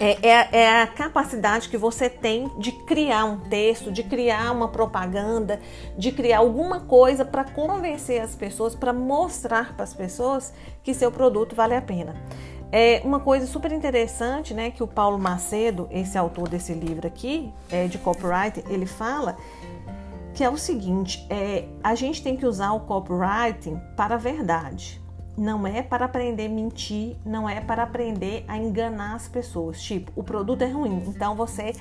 é, 0.00 0.18
é, 0.26 0.48
é, 0.52 0.82
a 0.82 0.86
capacidade 0.86 1.68
que 1.68 1.76
você 1.76 2.08
tem 2.08 2.50
de 2.58 2.72
criar 2.72 3.24
um 3.24 3.38
texto, 3.38 3.92
de 3.92 4.02
criar 4.02 4.50
uma 4.50 4.68
propaganda, 4.68 5.60
de 5.96 6.10
criar 6.10 6.38
alguma 6.38 6.80
coisa 6.80 7.24
para 7.24 7.44
convencer 7.44 8.20
as 8.20 8.34
pessoas, 8.34 8.74
para 8.74 8.92
mostrar 8.92 9.74
para 9.74 9.84
as 9.84 9.94
pessoas 9.94 10.52
que 10.82 10.94
seu 10.94 11.12
produto 11.12 11.54
vale 11.54 11.76
a 11.76 11.82
pena. 11.82 12.16
É 12.72 13.02
uma 13.04 13.20
coisa 13.20 13.46
super 13.46 13.70
interessante, 13.70 14.54
né, 14.54 14.70
que 14.70 14.82
o 14.82 14.86
Paulo 14.86 15.18
Macedo, 15.18 15.86
esse 15.90 16.16
autor 16.16 16.48
desse 16.48 16.72
livro 16.72 17.06
aqui, 17.06 17.52
é, 17.70 17.86
de 17.86 17.98
copyright, 17.98 18.64
ele 18.70 18.86
fala 18.86 19.36
que 20.34 20.42
é 20.42 20.50
o 20.50 20.56
seguinte: 20.56 21.26
é, 21.30 21.66
a 21.82 21.94
gente 21.94 22.22
tem 22.22 22.36
que 22.36 22.46
usar 22.46 22.72
o 22.72 22.80
copywriting 22.80 23.80
para 23.96 24.14
a 24.14 24.18
verdade. 24.18 25.00
Não 25.36 25.66
é 25.66 25.82
para 25.82 26.04
aprender 26.04 26.46
a 26.46 26.48
mentir, 26.48 27.16
não 27.24 27.48
é 27.48 27.60
para 27.60 27.84
aprender 27.84 28.44
a 28.46 28.58
enganar 28.58 29.14
as 29.14 29.28
pessoas. 29.28 29.82
Tipo, 29.82 30.12
o 30.14 30.22
produto 30.22 30.62
é 30.62 30.68
ruim, 30.68 31.02
então 31.06 31.34
você 31.34 31.72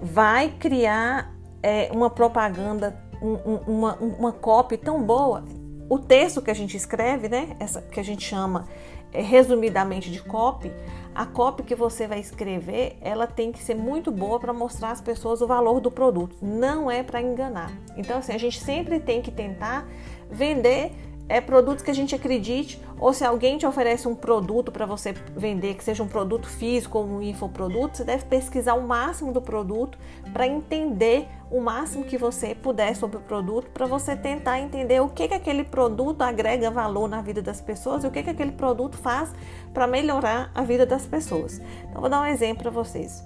vai 0.00 0.50
criar 0.50 1.34
é, 1.62 1.90
uma 1.92 2.08
propaganda, 2.08 2.96
um, 3.20 3.32
um, 3.32 3.56
uma, 3.66 3.94
uma 3.96 4.32
copy 4.32 4.76
tão 4.76 5.02
boa. 5.02 5.44
O 5.88 5.98
texto 5.98 6.40
que 6.40 6.52
a 6.52 6.54
gente 6.54 6.76
escreve, 6.76 7.28
né? 7.28 7.56
Essa 7.58 7.82
que 7.82 7.98
a 7.98 8.04
gente 8.04 8.24
chama 8.24 8.68
é, 9.12 9.20
resumidamente 9.20 10.08
de 10.08 10.22
copy, 10.22 10.72
a 11.20 11.26
copy 11.26 11.62
que 11.64 11.74
você 11.74 12.06
vai 12.06 12.18
escrever, 12.18 12.96
ela 13.02 13.26
tem 13.26 13.52
que 13.52 13.62
ser 13.62 13.74
muito 13.74 14.10
boa 14.10 14.40
para 14.40 14.54
mostrar 14.54 14.90
às 14.90 15.02
pessoas 15.02 15.42
o 15.42 15.46
valor 15.46 15.78
do 15.78 15.90
produto, 15.90 16.34
não 16.40 16.90
é 16.90 17.02
para 17.02 17.20
enganar. 17.20 17.70
Então, 17.94 18.16
assim, 18.16 18.32
a 18.32 18.38
gente 18.38 18.58
sempre 18.58 18.98
tem 18.98 19.20
que 19.20 19.30
tentar 19.30 19.86
vender 20.30 20.92
é, 21.30 21.40
produtos 21.40 21.84
que 21.84 21.90
a 21.92 21.94
gente 21.94 22.12
acredite, 22.12 22.82
ou 22.98 23.14
se 23.14 23.24
alguém 23.24 23.56
te 23.56 23.64
oferece 23.64 24.08
um 24.08 24.16
produto 24.16 24.72
para 24.72 24.84
você 24.84 25.12
vender, 25.12 25.74
que 25.74 25.84
seja 25.84 26.02
um 26.02 26.08
produto 26.08 26.48
físico 26.48 26.98
ou 26.98 27.06
um 27.06 27.22
infoproduto, 27.22 27.96
você 27.96 28.04
deve 28.04 28.24
pesquisar 28.24 28.74
o 28.74 28.82
máximo 28.82 29.32
do 29.32 29.40
produto 29.40 29.96
para 30.32 30.44
entender 30.44 31.28
o 31.48 31.60
máximo 31.60 32.02
que 32.02 32.18
você 32.18 32.52
puder 32.52 32.96
sobre 32.96 33.18
o 33.18 33.20
produto, 33.20 33.70
para 33.70 33.86
você 33.86 34.16
tentar 34.16 34.58
entender 34.58 35.00
o 35.00 35.08
que, 35.08 35.28
que 35.28 35.34
aquele 35.34 35.62
produto 35.62 36.22
agrega 36.22 36.68
valor 36.68 37.08
na 37.08 37.22
vida 37.22 37.40
das 37.40 37.60
pessoas 37.60 38.02
e 38.02 38.08
o 38.08 38.10
que, 38.10 38.24
que 38.24 38.30
aquele 38.30 38.52
produto 38.52 38.98
faz 38.98 39.32
para 39.72 39.86
melhorar 39.86 40.50
a 40.52 40.62
vida 40.62 40.84
das 40.84 41.06
pessoas. 41.06 41.62
Então, 41.88 42.00
vou 42.00 42.10
dar 42.10 42.22
um 42.22 42.26
exemplo 42.26 42.64
para 42.64 42.72
vocês, 42.72 43.24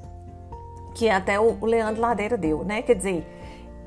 que 0.94 1.08
até 1.08 1.40
o 1.40 1.64
Leandro 1.64 2.02
Ladeira 2.02 2.36
deu, 2.36 2.64
né? 2.64 2.82
Quer 2.82 2.96
dizer, 2.96 3.43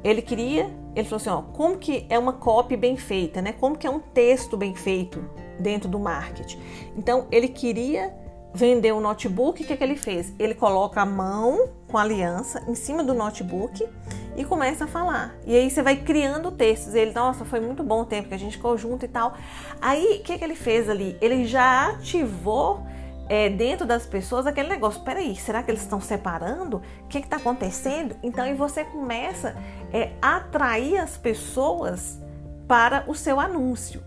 ele 0.08 0.22
queria, 0.22 0.70
ele 0.96 1.08
falou 1.08 1.18
assim, 1.18 1.30
ó, 1.30 1.42
como 1.42 1.78
que 1.78 2.06
é 2.10 2.18
uma 2.18 2.34
copy 2.34 2.78
bem 2.78 2.96
feita, 2.96 3.42
né? 3.42 3.54
Como 3.54 3.78
que 3.78 3.86
é 3.86 3.90
um 3.90 4.00
texto 4.00 4.56
bem 4.56 4.74
feito 4.74 5.24
dentro 5.60 5.90
do 5.90 6.00
marketing. 6.00 6.60
Então, 6.96 7.28
ele 7.32 7.48
queria 7.48 8.14
vender 8.54 8.92
o 8.92 9.00
notebook, 9.00 9.62
o 9.62 9.68
que, 9.68 9.76
que 9.76 9.84
ele 9.84 9.96
fez? 9.96 10.34
Ele 10.40 10.56
coloca 10.56 11.02
a 11.02 11.06
mão 11.06 11.70
com 11.88 11.98
a 11.98 12.02
aliança 12.02 12.64
em 12.68 12.74
cima 12.74 13.04
do 13.04 13.14
notebook 13.14 13.88
e 14.36 14.46
começa 14.46 14.86
a 14.86 14.88
falar. 14.88 15.36
E 15.46 15.56
aí 15.56 15.70
você 15.70 15.84
vai 15.84 15.98
criando 15.98 16.52
textos. 16.52 16.96
Ele, 16.96 17.12
nossa, 17.12 17.44
foi 17.44 17.60
muito 17.60 17.84
bom 17.84 18.02
o 18.02 18.06
tempo 18.06 18.30
que 18.30 18.36
a 18.36 18.40
gente 18.40 18.56
ficou 18.56 18.78
junto 18.78 19.04
e 19.04 19.08
tal. 19.08 19.36
Aí, 19.82 20.20
o 20.20 20.24
que, 20.24 20.38
que 20.38 20.44
ele 20.44 20.56
fez 20.56 20.90
ali? 20.90 21.18
Ele 21.20 21.46
já 21.46 21.90
ativou 21.90 22.84
é, 23.30 23.50
dentro 23.50 23.86
das 23.86 24.06
pessoas 24.06 24.48
aquele 24.48 24.70
negócio. 24.70 25.02
Peraí, 25.02 25.36
será 25.36 25.62
que 25.62 25.72
eles 25.72 25.82
estão 25.82 26.00
separando? 26.00 26.82
O 27.04 27.08
que 27.08 27.20
está 27.20 27.38
acontecendo? 27.38 28.16
Então, 28.24 28.44
aí 28.44 28.54
você 28.54 28.84
começa 28.84 29.56
é, 29.92 30.14
atrair 30.22 30.98
as 30.98 31.18
pessoas 31.18 32.20
para 32.68 33.04
o 33.08 33.16
seu 33.16 33.40
anúncio. 33.40 34.04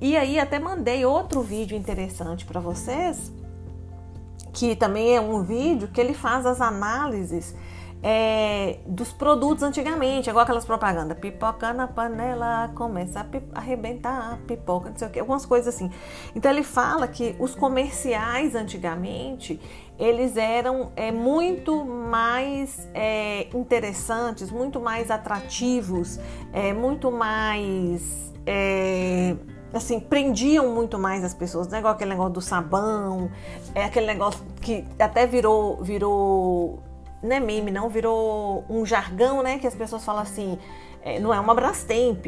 E 0.00 0.16
aí, 0.16 0.38
até 0.38 0.58
mandei 0.58 1.04
outro 1.04 1.42
vídeo 1.42 1.76
interessante 1.76 2.44
para 2.44 2.60
vocês, 2.60 3.32
que 4.52 4.76
também 4.76 5.16
é 5.16 5.20
um 5.20 5.42
vídeo 5.42 5.88
que 5.88 6.00
ele 6.00 6.14
faz 6.14 6.46
as 6.46 6.60
análises 6.60 7.54
é, 8.02 8.78
dos 8.86 9.12
produtos 9.12 9.62
antigamente, 9.62 10.30
igual 10.30 10.42
aquelas 10.44 10.64
propagandas, 10.64 11.18
pipoca 11.18 11.72
na 11.72 11.88
panela, 11.88 12.70
começa 12.74 13.20
a 13.20 13.58
arrebentar 13.58 14.34
a 14.34 14.36
pipoca, 14.46 14.90
não 14.90 14.96
sei 14.96 15.08
o 15.08 15.10
que, 15.10 15.20
algumas 15.20 15.44
coisas 15.44 15.74
assim. 15.74 15.90
Então 16.34 16.50
ele 16.50 16.62
fala 16.62 17.08
que 17.08 17.34
os 17.38 17.54
comerciais 17.54 18.54
antigamente 18.54 19.60
eles 19.98 20.36
eram 20.36 20.92
é, 20.94 21.10
muito 21.10 21.84
mais 21.84 22.88
é, 22.94 23.48
interessantes, 23.52 24.48
muito 24.48 24.80
mais 24.80 25.10
atrativos, 25.10 26.20
é, 26.52 26.72
muito 26.72 27.10
mais 27.10 28.32
é, 28.46 29.34
assim, 29.72 29.98
prendiam 29.98 30.72
muito 30.72 30.98
mais 30.98 31.24
as 31.24 31.34
pessoas, 31.34 31.66
né? 31.68 31.78
igual 31.78 31.94
aquele 31.94 32.10
negócio 32.10 32.32
do 32.32 32.40
sabão, 32.40 33.30
é 33.74 33.84
aquele 33.84 34.06
negócio 34.06 34.40
que 34.60 34.84
até 34.98 35.26
virou, 35.26 35.82
virou 35.82 36.80
não 37.22 37.36
é 37.36 37.40
meme, 37.40 37.70
não, 37.70 37.88
virou 37.88 38.64
um 38.68 38.84
jargão, 38.84 39.42
né? 39.42 39.58
Que 39.58 39.66
as 39.66 39.74
pessoas 39.74 40.04
falam 40.04 40.22
assim, 40.22 40.58
é, 41.02 41.18
não 41.18 41.32
é 41.32 41.40
uma 41.40 41.54
Brastemp. 41.54 42.26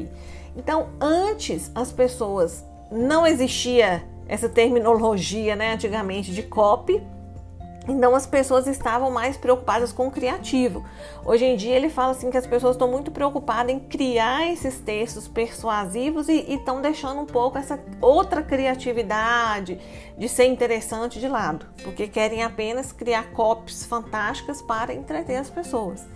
Então, 0.56 0.88
antes 1.00 1.70
as 1.74 1.92
pessoas 1.92 2.64
não 2.90 3.26
existia 3.26 4.02
essa 4.26 4.48
terminologia, 4.48 5.56
né, 5.56 5.74
antigamente 5.74 6.32
de 6.32 6.42
copy, 6.42 7.02
então 7.90 8.14
as 8.14 8.26
pessoas 8.26 8.66
estavam 8.66 9.10
mais 9.10 9.36
preocupadas 9.36 9.92
com 9.92 10.06
o 10.06 10.10
criativo. 10.10 10.84
Hoje 11.24 11.44
em 11.44 11.56
dia 11.56 11.76
ele 11.76 11.88
fala 11.88 12.12
assim 12.12 12.30
que 12.30 12.36
as 12.36 12.46
pessoas 12.46 12.76
estão 12.76 12.88
muito 12.88 13.10
preocupadas 13.10 13.74
em 13.74 13.80
criar 13.80 14.50
esses 14.50 14.80
textos 14.80 15.26
persuasivos 15.26 16.28
e 16.28 16.54
estão 16.54 16.80
deixando 16.80 17.20
um 17.20 17.26
pouco 17.26 17.58
essa 17.58 17.78
outra 18.00 18.42
criatividade 18.42 19.78
de 20.16 20.28
ser 20.28 20.46
interessante 20.46 21.18
de 21.18 21.28
lado, 21.28 21.66
porque 21.82 22.06
querem 22.06 22.42
apenas 22.42 22.92
criar 22.92 23.32
copies 23.32 23.84
fantásticas 23.84 24.62
para 24.62 24.94
entreter 24.94 25.36
as 25.36 25.50
pessoas. 25.50 26.06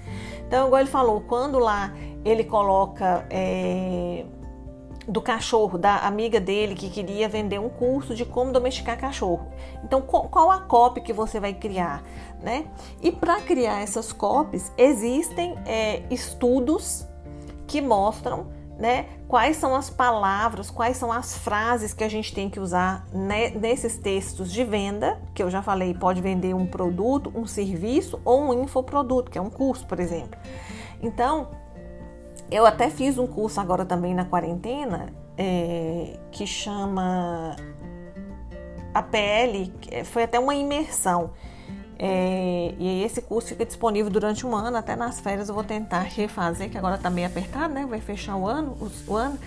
Então, 0.46 0.66
igual 0.66 0.80
ele 0.80 0.90
falou, 0.90 1.20
quando 1.22 1.58
lá 1.58 1.92
ele 2.24 2.44
coloca 2.44 3.26
é, 3.30 4.24
do 5.06 5.20
cachorro, 5.20 5.78
da 5.78 5.99
amiga 5.99 6.40
dele 6.40 6.75
que 6.75 6.88
queria 6.88 7.28
vender 7.28 7.58
um 7.58 7.68
curso 7.68 8.14
de 8.14 8.25
como 8.25 8.52
domesticar 8.52 8.99
cachorro. 8.99 9.49
Então, 9.82 10.00
qual 10.02 10.50
a 10.50 10.61
copy 10.61 11.00
que 11.00 11.12
você 11.12 11.38
vai 11.38 11.54
criar, 11.54 12.02
né? 12.40 12.66
E 13.02 13.12
para 13.12 13.40
criar 13.40 13.80
essas 13.80 14.12
copies, 14.12 14.73
existem 14.76 15.54
é, 15.66 16.02
estudos 16.11 17.06
que 17.66 17.80
mostram, 17.80 18.46
né, 18.78 19.06
quais 19.28 19.56
são 19.56 19.75
as 19.75 19.88
palavras, 19.88 20.70
quais 20.70 20.96
são 20.96 21.12
as 21.12 21.37
frases 21.38 21.94
que 21.94 22.02
a 22.02 22.08
gente 22.08 22.34
tem 22.34 22.50
que 22.50 22.58
usar 22.58 23.06
né, 23.12 23.50
nesses 23.50 23.96
textos 23.96 24.52
de 24.52 24.64
venda, 24.64 25.20
que 25.32 25.42
eu 25.42 25.50
já 25.50 25.62
falei, 25.62 25.94
pode 25.94 26.20
vender 26.20 26.54
um 26.54 26.66
produto, 26.66 27.32
um 27.34 27.46
serviço 27.46 28.20
ou 28.25 28.42
um 28.42 28.64
infoproduto, 28.64 29.30
que 29.30 29.38
é 29.38 29.40
um 29.40 29.50
curso, 29.50 29.87
por 29.87 30.00
exemplo. 30.00 30.38
Então, 31.00 31.49
eu 32.50 32.66
até 32.66 32.90
fiz 32.90 33.18
um 33.18 33.26
curso 33.26 33.60
agora 33.60 33.84
também 33.84 34.14
na 34.14 34.24
quarentena 34.24 35.12
é, 35.36 36.18
que 36.30 36.46
chama 36.46 37.56
APL, 38.92 39.72
foi 40.04 40.22
até 40.22 40.38
uma 40.38 40.54
imersão. 40.54 41.30
É, 41.98 42.74
e 42.78 43.04
esse 43.04 43.22
curso 43.22 43.48
fica 43.48 43.64
disponível 43.64 44.10
durante 44.10 44.46
um 44.46 44.54
ano, 44.54 44.76
até 44.76 44.96
nas 44.96 45.20
férias 45.20 45.48
eu 45.48 45.54
vou 45.54 45.64
tentar 45.64 46.00
refazer, 46.00 46.68
que 46.68 46.76
agora 46.76 46.98
tá 46.98 47.08
meio 47.08 47.26
apertado, 47.26 47.72
né? 47.72 47.86
Vai 47.88 48.00
fechar 48.00 48.36
o 48.36 48.46
ano, 48.46 48.76
o 49.06 49.14
ano. 49.14 49.38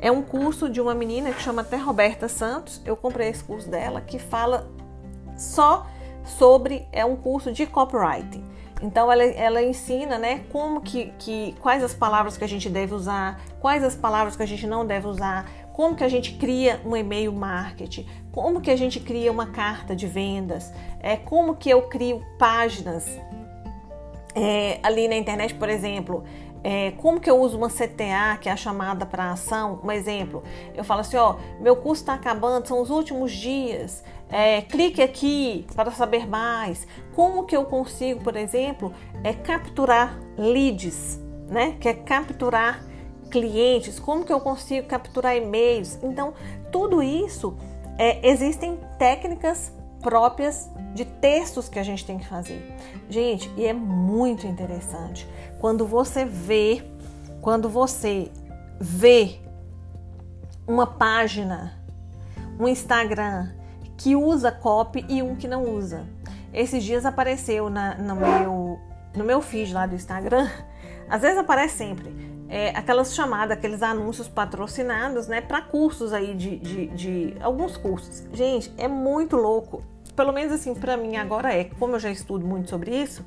É 0.00 0.10
um 0.10 0.22
curso 0.22 0.68
de 0.68 0.80
uma 0.80 0.94
menina 0.94 1.32
que 1.32 1.42
chama 1.42 1.62
até 1.62 1.76
Roberta 1.76 2.28
Santos. 2.28 2.80
Eu 2.84 2.96
comprei 2.96 3.28
esse 3.28 3.42
curso 3.42 3.68
dela 3.68 4.00
que 4.00 4.18
fala 4.18 4.68
só 5.36 5.86
sobre 6.24 6.86
é 6.92 7.04
um 7.04 7.16
curso 7.16 7.52
de 7.52 7.66
copywriting. 7.66 8.44
Então 8.80 9.10
ela, 9.10 9.24
ela 9.24 9.62
ensina, 9.62 10.18
né, 10.18 10.44
como 10.52 10.80
que, 10.80 11.12
que 11.18 11.54
quais 11.60 11.82
as 11.82 11.94
palavras 11.94 12.36
que 12.36 12.44
a 12.44 12.48
gente 12.48 12.68
deve 12.68 12.94
usar, 12.94 13.40
quais 13.60 13.82
as 13.82 13.96
palavras 13.96 14.36
que 14.36 14.42
a 14.42 14.46
gente 14.46 14.66
não 14.66 14.86
deve 14.86 15.06
usar, 15.06 15.50
como 15.72 15.96
que 15.96 16.04
a 16.04 16.08
gente 16.08 16.34
cria 16.34 16.80
um 16.84 16.96
e-mail 16.96 17.32
marketing, 17.32 18.06
como 18.32 18.60
que 18.60 18.70
a 18.70 18.76
gente 18.76 19.00
cria 19.00 19.30
uma 19.30 19.46
carta 19.46 19.96
de 19.96 20.06
vendas, 20.06 20.72
é 21.00 21.16
como 21.16 21.56
que 21.56 21.70
eu 21.70 21.82
crio 21.82 22.24
páginas 22.38 23.18
é, 24.34 24.78
ali 24.82 25.08
na 25.08 25.16
internet, 25.16 25.54
por 25.54 25.68
exemplo. 25.68 26.24
É, 26.62 26.90
como 26.92 27.20
que 27.20 27.30
eu 27.30 27.40
uso 27.40 27.56
uma 27.56 27.68
CTA, 27.68 28.36
que 28.40 28.48
é 28.48 28.52
a 28.52 28.56
chamada 28.56 29.06
para 29.06 29.30
ação? 29.30 29.80
Um 29.82 29.92
exemplo, 29.92 30.42
eu 30.74 30.82
falo 30.82 31.02
assim, 31.02 31.16
ó, 31.16 31.36
meu 31.60 31.76
curso 31.76 32.02
está 32.02 32.14
acabando, 32.14 32.66
são 32.66 32.82
os 32.82 32.90
últimos 32.90 33.30
dias, 33.30 34.02
é, 34.30 34.62
clique 34.62 35.02
aqui 35.02 35.66
para 35.74 35.90
saber 35.90 36.26
mais. 36.26 36.86
Como 37.14 37.44
que 37.44 37.56
eu 37.56 37.64
consigo, 37.64 38.22
por 38.22 38.36
exemplo, 38.36 38.92
é 39.24 39.32
capturar 39.32 40.18
leads, 40.36 41.20
né? 41.48 41.76
Que 41.80 41.88
é 41.88 41.94
capturar 41.94 42.84
clientes. 43.30 43.98
Como 43.98 44.24
que 44.24 44.32
eu 44.32 44.40
consigo 44.40 44.86
capturar 44.86 45.36
e-mails? 45.36 45.98
Então, 46.02 46.34
tudo 46.70 47.02
isso 47.02 47.56
é, 47.98 48.26
existem 48.28 48.78
técnicas 48.98 49.72
próprias 50.00 50.70
de 50.94 51.04
textos 51.04 51.68
que 51.68 51.78
a 51.78 51.82
gente 51.82 52.04
tem 52.04 52.18
que 52.18 52.26
fazer. 52.26 52.62
Gente, 53.08 53.50
e 53.56 53.66
é 53.66 53.72
muito 53.72 54.46
interessante 54.46 55.26
quando 55.60 55.86
você 55.86 56.24
vê, 56.24 56.84
quando 57.40 57.68
você 57.68 58.30
vê 58.80 59.38
uma 60.66 60.86
página, 60.86 61.80
um 62.58 62.68
Instagram 62.68 63.57
que 63.98 64.14
usa 64.14 64.50
copy 64.52 65.04
e 65.08 65.22
um 65.22 65.34
que 65.34 65.48
não 65.48 65.64
usa. 65.64 66.06
Esses 66.54 66.82
dias 66.82 67.04
apareceu 67.04 67.68
na, 67.68 67.96
no, 67.96 68.16
meu, 68.16 68.78
no 69.14 69.24
meu 69.24 69.42
feed 69.42 69.74
lá 69.74 69.86
do 69.86 69.94
Instagram, 69.94 70.48
às 71.10 71.20
vezes 71.20 71.36
aparece 71.36 71.76
sempre, 71.76 72.14
é, 72.48 72.70
aquelas 72.70 73.14
chamadas, 73.14 73.58
aqueles 73.58 73.82
anúncios 73.82 74.28
patrocinados, 74.28 75.26
né, 75.26 75.40
para 75.40 75.60
cursos 75.60 76.12
aí 76.12 76.34
de, 76.34 76.56
de, 76.56 76.86
de, 76.86 77.36
alguns 77.40 77.76
cursos. 77.76 78.24
Gente, 78.32 78.72
é 78.78 78.88
muito 78.88 79.36
louco. 79.36 79.82
Pelo 80.16 80.32
menos 80.32 80.52
assim, 80.52 80.74
para 80.74 80.96
mim 80.96 81.16
agora 81.16 81.52
é, 81.52 81.64
como 81.64 81.96
eu 81.96 82.00
já 82.00 82.10
estudo 82.10 82.46
muito 82.46 82.70
sobre 82.70 82.96
isso, 82.96 83.24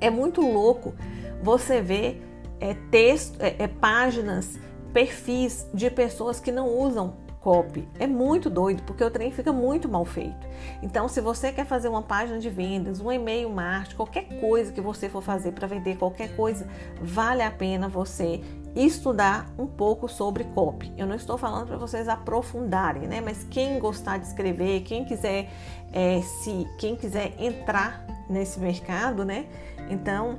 é 0.00 0.10
muito 0.10 0.40
louco 0.40 0.94
você 1.42 1.80
ver 1.80 2.22
é, 2.60 2.74
texto, 2.90 3.40
é, 3.40 3.56
é, 3.58 3.68
páginas, 3.68 4.58
perfis 4.92 5.66
de 5.72 5.90
pessoas 5.90 6.40
que 6.40 6.52
não 6.52 6.68
usam 6.68 7.27
copy. 7.40 7.88
É 7.98 8.06
muito 8.06 8.50
doido, 8.50 8.82
porque 8.82 9.02
o 9.02 9.10
trem 9.10 9.30
fica 9.30 9.52
muito 9.52 9.88
mal 9.88 10.04
feito. 10.04 10.46
Então, 10.82 11.08
se 11.08 11.20
você 11.20 11.52
quer 11.52 11.64
fazer 11.64 11.88
uma 11.88 12.02
página 12.02 12.38
de 12.38 12.50
vendas, 12.50 13.00
um 13.00 13.10
e-mail 13.10 13.48
marketing, 13.50 13.96
qualquer 13.96 14.40
coisa 14.40 14.72
que 14.72 14.80
você 14.80 15.08
for 15.08 15.22
fazer 15.22 15.52
para 15.52 15.66
vender 15.66 15.96
qualquer 15.96 16.34
coisa, 16.34 16.66
vale 17.00 17.42
a 17.42 17.50
pena 17.50 17.88
você 17.88 18.42
estudar 18.76 19.50
um 19.58 19.66
pouco 19.66 20.08
sobre 20.08 20.44
copy. 20.44 20.92
Eu 20.96 21.06
não 21.06 21.14
estou 21.14 21.38
falando 21.38 21.66
para 21.66 21.76
vocês 21.76 22.08
aprofundarem, 22.08 23.08
né? 23.08 23.20
Mas 23.20 23.44
quem 23.50 23.78
gostar 23.78 24.18
de 24.18 24.26
escrever, 24.26 24.82
quem 24.82 25.04
quiser 25.04 25.50
é, 25.92 26.20
se, 26.20 26.66
quem 26.78 26.96
quiser 26.96 27.34
entrar 27.38 28.04
nesse 28.28 28.60
mercado, 28.60 29.24
né? 29.24 29.46
Então, 29.88 30.38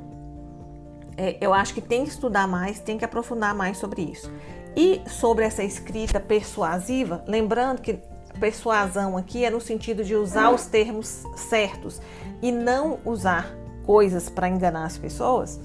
é, 1.17 1.38
eu 1.41 1.53
acho 1.53 1.73
que 1.73 1.81
tem 1.81 2.03
que 2.05 2.12
estudar 2.12 2.47
mais, 2.47 2.79
tem 2.79 2.97
que 2.97 3.03
aprofundar 3.03 3.53
mais 3.53 3.77
sobre 3.77 4.01
isso. 4.01 4.31
E 4.75 5.01
sobre 5.08 5.45
essa 5.45 5.63
escrita 5.63 6.19
persuasiva, 6.19 7.23
lembrando 7.27 7.82
que 7.82 7.99
persuasão 8.39 9.17
aqui 9.17 9.43
é 9.43 9.49
no 9.49 9.60
sentido 9.60 10.03
de 10.03 10.15
usar 10.15 10.49
os 10.51 10.65
termos 10.65 11.23
certos 11.36 12.01
e 12.41 12.51
não 12.51 12.99
usar 13.03 13.53
coisas 13.86 14.29
para 14.29 14.47
enganar 14.47 14.86
as 14.86 14.97
pessoas. 14.97 15.60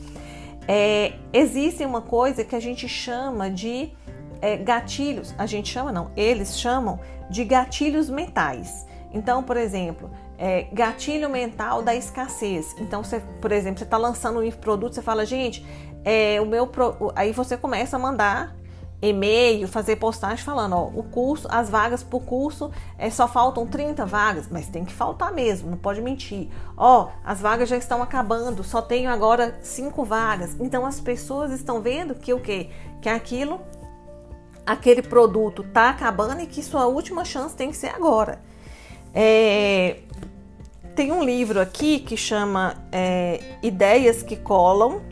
É, 0.66 1.12
existe 1.32 1.84
uma 1.84 2.00
coisa 2.00 2.44
que 2.44 2.56
a 2.56 2.60
gente 2.60 2.88
chama 2.88 3.50
de 3.50 3.92
é, 4.40 4.56
gatilhos, 4.56 5.34
a 5.38 5.46
gente 5.46 5.70
chama 5.70 5.92
não, 5.92 6.10
eles 6.16 6.58
chamam 6.58 6.98
de 7.30 7.44
gatilhos 7.44 8.10
mentais. 8.10 8.86
Então, 9.12 9.42
por 9.42 9.56
exemplo, 9.56 10.10
é, 10.36 10.66
gatilho 10.72 11.30
mental 11.30 11.82
da 11.82 11.94
escassez. 11.94 12.74
Então, 12.78 13.04
você, 13.04 13.20
por 13.40 13.52
exemplo, 13.52 13.78
você 13.78 13.84
está 13.84 13.96
lançando 13.96 14.40
um 14.40 14.50
produto, 14.50 14.94
você 14.94 15.02
fala, 15.02 15.24
gente, 15.24 15.64
é, 16.04 16.40
o 16.40 16.46
meu 16.46 16.66
pro... 16.66 17.12
aí 17.14 17.30
você 17.30 17.56
começa 17.56 17.96
a 17.96 17.98
mandar 17.98 18.56
e-mail, 19.04 19.68
fazer 19.68 19.96
postagem 19.96 20.44
falando, 20.44 20.74
ó, 20.74 20.84
o 20.86 21.02
curso, 21.02 21.46
as 21.50 21.68
vagas 21.68 22.02
por 22.02 22.22
curso 22.22 22.70
é, 22.98 23.10
só 23.10 23.28
faltam 23.28 23.66
30 23.66 24.04
vagas, 24.06 24.48
mas 24.50 24.68
tem 24.68 24.84
que 24.84 24.92
faltar 24.92 25.32
mesmo, 25.32 25.70
não 25.70 25.76
pode 25.76 26.00
mentir. 26.00 26.48
Ó, 26.76 27.08
as 27.24 27.40
vagas 27.40 27.68
já 27.68 27.76
estão 27.76 28.02
acabando, 28.02 28.64
só 28.64 28.80
tenho 28.82 29.10
agora 29.10 29.58
cinco 29.62 30.04
vagas. 30.04 30.56
Então 30.58 30.84
as 30.86 31.00
pessoas 31.00 31.52
estão 31.52 31.80
vendo 31.80 32.14
que 32.14 32.32
o 32.32 32.40
quê? 32.40 32.70
Que 33.00 33.08
aquilo, 33.08 33.60
aquele 34.66 35.02
produto 35.02 35.62
tá 35.62 35.90
acabando 35.90 36.40
e 36.40 36.46
que 36.46 36.62
sua 36.62 36.86
última 36.86 37.24
chance 37.24 37.54
tem 37.54 37.70
que 37.70 37.76
ser 37.76 37.88
agora. 37.88 38.40
É, 39.12 39.98
tem 40.94 41.10
um 41.10 41.22
livro 41.22 41.60
aqui 41.60 41.98
que 41.98 42.16
chama 42.16 42.76
é, 42.92 43.40
Ideias 43.62 44.22
que 44.22 44.36
Colam, 44.36 45.02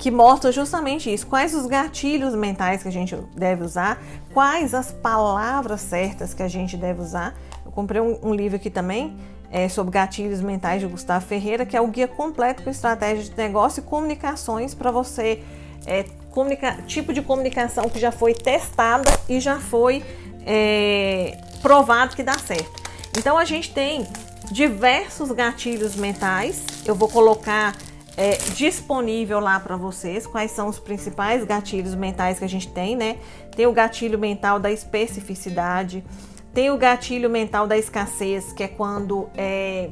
que 0.00 0.10
mostra 0.10 0.50
justamente 0.50 1.12
isso. 1.12 1.26
Quais 1.26 1.54
os 1.54 1.66
gatilhos 1.66 2.34
mentais 2.34 2.82
que 2.82 2.88
a 2.88 2.92
gente 2.92 3.14
deve 3.36 3.62
usar, 3.62 4.02
quais 4.32 4.72
as 4.72 4.90
palavras 4.90 5.82
certas 5.82 6.32
que 6.32 6.42
a 6.42 6.48
gente 6.48 6.74
deve 6.74 7.02
usar 7.02 7.34
Eu 7.64 7.70
comprei 7.70 8.00
um, 8.00 8.18
um 8.22 8.34
livro 8.34 8.56
aqui 8.56 8.70
também 8.70 9.14
é, 9.52 9.68
sobre 9.68 9.92
gatilhos 9.92 10.40
mentais 10.40 10.80
de 10.80 10.86
Gustavo 10.86 11.26
Ferreira, 11.26 11.66
que 11.66 11.76
é 11.76 11.80
o 11.82 11.86
guia 11.86 12.08
completo 12.08 12.62
com 12.62 12.70
estratégia 12.70 13.24
de 13.24 13.36
negócio 13.36 13.80
e 13.80 13.82
comunicações 13.82 14.74
para 14.74 14.90
você 14.90 15.42
é, 15.86 16.04
comunica, 16.30 16.78
tipo 16.86 17.12
de 17.12 17.20
comunicação 17.20 17.86
que 17.90 17.98
já 17.98 18.10
foi 18.10 18.32
testada 18.32 19.10
e 19.28 19.38
já 19.38 19.60
foi 19.60 20.02
é, 20.46 21.36
provado 21.60 22.16
que 22.16 22.22
dá 22.22 22.38
certo. 22.38 22.82
Então 23.18 23.36
a 23.36 23.44
gente 23.44 23.70
tem 23.74 24.06
diversos 24.50 25.30
gatilhos 25.30 25.94
mentais. 25.94 26.64
Eu 26.86 26.94
vou 26.94 27.08
colocar 27.08 27.74
é, 28.20 28.36
disponível 28.54 29.40
lá 29.40 29.58
para 29.58 29.78
vocês 29.78 30.26
quais 30.26 30.50
são 30.50 30.68
os 30.68 30.78
principais 30.78 31.42
gatilhos 31.42 31.94
mentais 31.94 32.38
que 32.38 32.44
a 32.44 32.48
gente 32.48 32.68
tem, 32.68 32.94
né? 32.94 33.16
Tem 33.56 33.66
o 33.66 33.72
gatilho 33.72 34.18
mental 34.18 34.60
da 34.60 34.70
especificidade, 34.70 36.04
tem 36.52 36.70
o 36.70 36.76
gatilho 36.76 37.30
mental 37.30 37.66
da 37.66 37.78
escassez, 37.78 38.52
que 38.52 38.62
é 38.62 38.68
quando 38.68 39.30
é, 39.34 39.88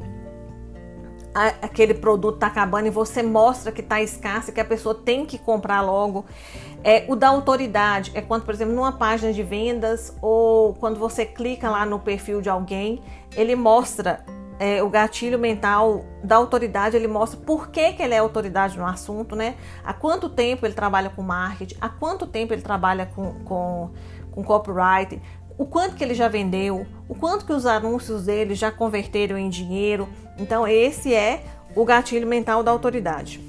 a, 1.34 1.46
aquele 1.62 1.94
produto 1.94 2.34
está 2.34 2.48
acabando 2.48 2.88
e 2.88 2.90
você 2.90 3.22
mostra 3.22 3.72
que 3.72 3.80
está 3.80 4.02
escasso 4.02 4.50
e 4.50 4.52
que 4.52 4.60
a 4.60 4.64
pessoa 4.64 4.94
tem 4.94 5.24
que 5.24 5.38
comprar 5.38 5.80
logo. 5.80 6.26
É, 6.84 7.06
o 7.08 7.16
da 7.16 7.28
autoridade 7.28 8.12
é 8.14 8.20
quando, 8.20 8.44
por 8.44 8.52
exemplo, 8.52 8.74
numa 8.74 8.92
página 8.92 9.32
de 9.32 9.42
vendas 9.42 10.14
ou 10.20 10.74
quando 10.74 10.98
você 10.98 11.24
clica 11.24 11.70
lá 11.70 11.86
no 11.86 11.98
perfil 11.98 12.42
de 12.42 12.50
alguém, 12.50 13.00
ele 13.34 13.56
mostra 13.56 14.22
é, 14.58 14.82
o 14.82 14.88
gatilho 14.88 15.38
mental 15.38 16.04
da 16.22 16.36
autoridade, 16.36 16.96
ele 16.96 17.06
mostra 17.06 17.38
por 17.38 17.68
que, 17.68 17.92
que 17.92 18.02
ele 18.02 18.14
é 18.14 18.18
autoridade 18.18 18.76
no 18.76 18.84
assunto, 18.84 19.36
né? 19.36 19.54
Há 19.84 19.92
quanto 19.92 20.28
tempo 20.28 20.66
ele 20.66 20.74
trabalha 20.74 21.10
com 21.10 21.22
marketing, 21.22 21.76
há 21.80 21.88
quanto 21.88 22.26
tempo 22.26 22.52
ele 22.52 22.62
trabalha 22.62 23.06
com, 23.06 23.34
com, 23.44 23.90
com 24.30 24.42
copyright, 24.42 25.20
o 25.56 25.64
quanto 25.64 25.94
que 25.94 26.04
ele 26.04 26.14
já 26.14 26.28
vendeu, 26.28 26.86
o 27.08 27.14
quanto 27.14 27.44
que 27.44 27.52
os 27.52 27.66
anúncios 27.66 28.26
dele 28.26 28.54
já 28.54 28.70
converteram 28.70 29.36
em 29.38 29.48
dinheiro. 29.48 30.08
Então, 30.38 30.66
esse 30.66 31.14
é 31.14 31.42
o 31.74 31.84
gatilho 31.84 32.26
mental 32.26 32.62
da 32.62 32.70
autoridade. 32.70 33.40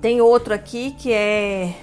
Tem 0.00 0.20
outro 0.20 0.52
aqui 0.52 0.92
que 0.92 1.12
é 1.12 1.74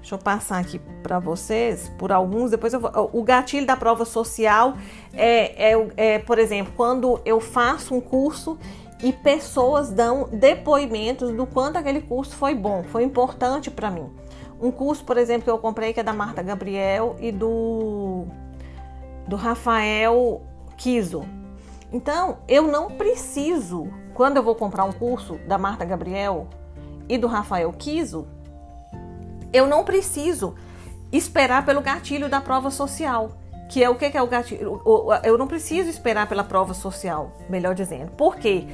Deixa 0.00 0.14
eu 0.14 0.18
passar 0.18 0.58
aqui 0.58 0.78
para 1.02 1.18
vocês 1.18 1.90
por 1.98 2.10
alguns. 2.10 2.50
Depois 2.50 2.72
eu 2.72 2.80
vou, 2.80 3.10
o 3.12 3.22
gatilho 3.22 3.66
da 3.66 3.76
prova 3.76 4.04
social 4.04 4.74
é, 5.12 5.72
é, 5.72 5.88
é, 5.96 6.18
por 6.18 6.38
exemplo, 6.38 6.72
quando 6.74 7.20
eu 7.24 7.38
faço 7.38 7.94
um 7.94 8.00
curso 8.00 8.58
e 9.02 9.12
pessoas 9.12 9.90
dão 9.90 10.28
depoimentos 10.32 11.30
do 11.30 11.46
quanto 11.46 11.76
aquele 11.76 12.00
curso 12.00 12.34
foi 12.34 12.54
bom, 12.54 12.82
foi 12.84 13.04
importante 13.04 13.70
para 13.70 13.90
mim. 13.90 14.10
Um 14.60 14.70
curso, 14.70 15.04
por 15.04 15.16
exemplo, 15.16 15.44
que 15.44 15.50
eu 15.50 15.58
comprei 15.58 15.92
que 15.92 16.00
é 16.00 16.02
da 16.02 16.12
Marta 16.12 16.42
Gabriel 16.42 17.16
e 17.20 17.30
do 17.30 18.26
do 19.26 19.36
Rafael 19.36 20.42
Kiso. 20.76 21.24
Então, 21.92 22.38
eu 22.48 22.64
não 22.64 22.90
preciso, 22.90 23.88
quando 24.14 24.38
eu 24.38 24.42
vou 24.42 24.54
comprar 24.54 24.84
um 24.84 24.92
curso 24.92 25.38
da 25.46 25.58
Marta 25.58 25.84
Gabriel 25.84 26.48
e 27.08 27.16
do 27.18 27.26
Rafael 27.26 27.72
Kiso, 27.72 28.26
eu 29.52 29.66
não 29.66 29.84
preciso 29.84 30.54
esperar 31.12 31.64
pelo 31.64 31.80
gatilho 31.80 32.28
da 32.28 32.40
prova 32.40 32.70
social. 32.70 33.32
Que 33.68 33.84
é 33.84 33.88
o 33.88 33.94
que 33.94 34.04
é 34.16 34.20
o 34.22 34.26
gatilho? 34.26 34.82
Eu 35.22 35.38
não 35.38 35.46
preciso 35.46 35.88
esperar 35.88 36.28
pela 36.28 36.42
prova 36.42 36.74
social, 36.74 37.32
melhor 37.48 37.74
dizendo. 37.74 38.10
Por 38.12 38.36
quê? 38.36 38.64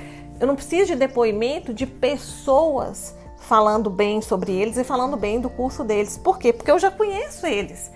Eu 0.40 0.46
não 0.46 0.54
preciso 0.54 0.86
de 0.86 0.96
depoimento 0.96 1.74
de 1.74 1.86
pessoas 1.86 3.14
falando 3.38 3.90
bem 3.90 4.22
sobre 4.22 4.52
eles 4.52 4.78
e 4.78 4.84
falando 4.84 5.16
bem 5.16 5.38
do 5.38 5.50
curso 5.50 5.84
deles. 5.84 6.16
Por 6.16 6.38
quê? 6.38 6.52
Porque 6.52 6.70
eu 6.70 6.78
já 6.78 6.90
conheço 6.90 7.46
eles. 7.46 7.90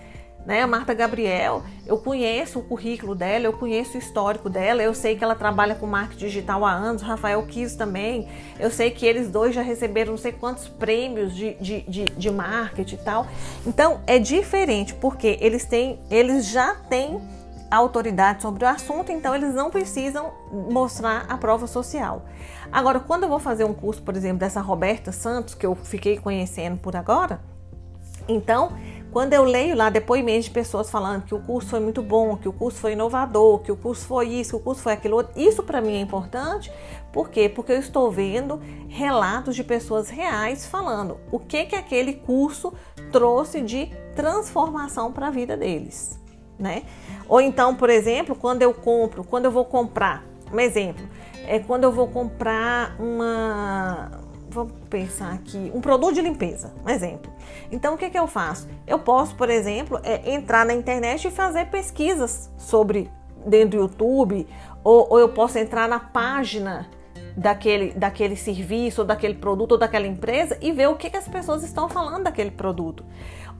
Né? 0.45 0.61
A 0.61 0.67
Marta 0.67 0.93
Gabriel, 0.93 1.61
eu 1.85 1.97
conheço 1.97 2.59
o 2.59 2.63
currículo 2.63 3.13
dela, 3.13 3.45
eu 3.45 3.53
conheço 3.53 3.95
o 3.95 3.99
histórico 3.99 4.49
dela, 4.49 4.81
eu 4.81 4.93
sei 4.93 5.15
que 5.15 5.23
ela 5.23 5.35
trabalha 5.35 5.75
com 5.75 5.85
marketing 5.85 6.25
digital 6.25 6.65
há 6.65 6.71
anos, 6.71 7.03
Rafael 7.03 7.45
Kiss 7.45 7.77
também, 7.77 8.27
eu 8.59 8.71
sei 8.71 8.89
que 8.89 9.05
eles 9.05 9.29
dois 9.29 9.53
já 9.53 9.61
receberam 9.61 10.11
não 10.11 10.17
sei 10.17 10.31
quantos 10.31 10.67
prêmios 10.67 11.35
de, 11.35 11.53
de, 11.55 11.81
de, 11.81 12.05
de 12.05 12.31
marketing 12.31 12.95
e 12.95 12.97
tal. 12.97 13.27
Então 13.67 14.01
é 14.07 14.17
diferente, 14.17 14.95
porque 14.95 15.37
eles 15.39 15.65
têm, 15.65 15.99
eles 16.09 16.47
já 16.47 16.73
têm 16.73 17.21
autoridade 17.69 18.41
sobre 18.41 18.65
o 18.65 18.67
assunto, 18.67 19.11
então 19.11 19.33
eles 19.33 19.53
não 19.53 19.69
precisam 19.69 20.31
mostrar 20.51 21.25
a 21.29 21.37
prova 21.37 21.67
social. 21.67 22.25
Agora, 22.71 22.99
quando 22.99 23.23
eu 23.23 23.29
vou 23.29 23.39
fazer 23.39 23.63
um 23.63 23.73
curso, 23.73 24.01
por 24.01 24.15
exemplo, 24.15 24.39
dessa 24.39 24.59
Roberta 24.59 25.11
Santos, 25.11 25.55
que 25.55 25.65
eu 25.65 25.73
fiquei 25.75 26.17
conhecendo 26.17 26.77
por 26.77 26.95
agora, 26.95 27.39
então 28.27 28.73
quando 29.11 29.33
eu 29.33 29.43
leio 29.43 29.75
lá 29.75 29.89
depoimentos 29.89 30.45
de 30.45 30.51
pessoas 30.51 30.89
falando 30.89 31.23
que 31.23 31.35
o 31.35 31.39
curso 31.39 31.69
foi 31.69 31.79
muito 31.79 32.01
bom, 32.01 32.37
que 32.37 32.47
o 32.47 32.53
curso 32.53 32.79
foi 32.79 32.93
inovador, 32.93 33.59
que 33.59 33.71
o 33.71 33.75
curso 33.75 34.05
foi 34.07 34.29
isso, 34.29 34.51
que 34.51 34.55
o 34.55 34.59
curso 34.59 34.81
foi 34.81 34.93
aquilo 34.93 35.17
outro, 35.17 35.33
isso 35.39 35.61
para 35.63 35.81
mim 35.81 35.97
é 35.97 35.99
importante. 35.99 36.71
Por 37.11 37.29
quê? 37.29 37.49
Porque 37.49 37.73
eu 37.73 37.79
estou 37.79 38.09
vendo 38.09 38.61
relatos 38.87 39.55
de 39.55 39.63
pessoas 39.63 40.09
reais 40.09 40.65
falando 40.65 41.17
o 41.29 41.39
que 41.39 41.65
que 41.65 41.75
aquele 41.75 42.13
curso 42.13 42.73
trouxe 43.11 43.61
de 43.61 43.91
transformação 44.15 45.11
para 45.11 45.27
a 45.27 45.31
vida 45.31 45.57
deles, 45.57 46.17
né? 46.57 46.83
Ou 47.27 47.41
então, 47.41 47.75
por 47.75 47.89
exemplo, 47.89 48.33
quando 48.33 48.61
eu 48.61 48.73
compro, 48.73 49.25
quando 49.25 49.45
eu 49.45 49.51
vou 49.51 49.65
comprar, 49.65 50.23
um 50.53 50.59
exemplo, 50.59 51.05
é 51.45 51.59
quando 51.59 51.83
eu 51.83 51.91
vou 51.91 52.07
comprar 52.07 52.95
uma 52.97 54.30
vamos 54.51 54.73
pensar 54.89 55.33
aqui, 55.33 55.71
um 55.73 55.81
produto 55.81 56.13
de 56.13 56.21
limpeza, 56.21 56.73
um 56.85 56.89
exemplo. 56.89 57.31
Então, 57.71 57.95
o 57.95 57.97
que, 57.97 58.09
que 58.09 58.19
eu 58.19 58.27
faço? 58.27 58.67
Eu 58.85 58.99
posso, 58.99 59.35
por 59.35 59.49
exemplo, 59.49 59.99
é, 60.03 60.33
entrar 60.33 60.65
na 60.65 60.73
internet 60.73 61.27
e 61.27 61.31
fazer 61.31 61.65
pesquisas 61.67 62.51
sobre 62.57 63.09
dentro 63.45 63.69
do 63.69 63.77
YouTube, 63.77 64.47
ou, 64.83 65.07
ou 65.09 65.19
eu 65.19 65.29
posso 65.29 65.57
entrar 65.57 65.87
na 65.87 65.99
página 65.99 66.87
daquele, 67.35 67.93
daquele 67.93 68.35
serviço, 68.35 69.01
ou 69.01 69.07
daquele 69.07 69.35
produto, 69.35 69.73
ou 69.73 69.77
daquela 69.77 70.05
empresa 70.05 70.57
e 70.61 70.71
ver 70.71 70.87
o 70.87 70.95
que, 70.95 71.09
que 71.09 71.17
as 71.17 71.27
pessoas 71.27 71.63
estão 71.63 71.87
falando 71.89 72.23
daquele 72.23 72.51
produto. 72.51 73.05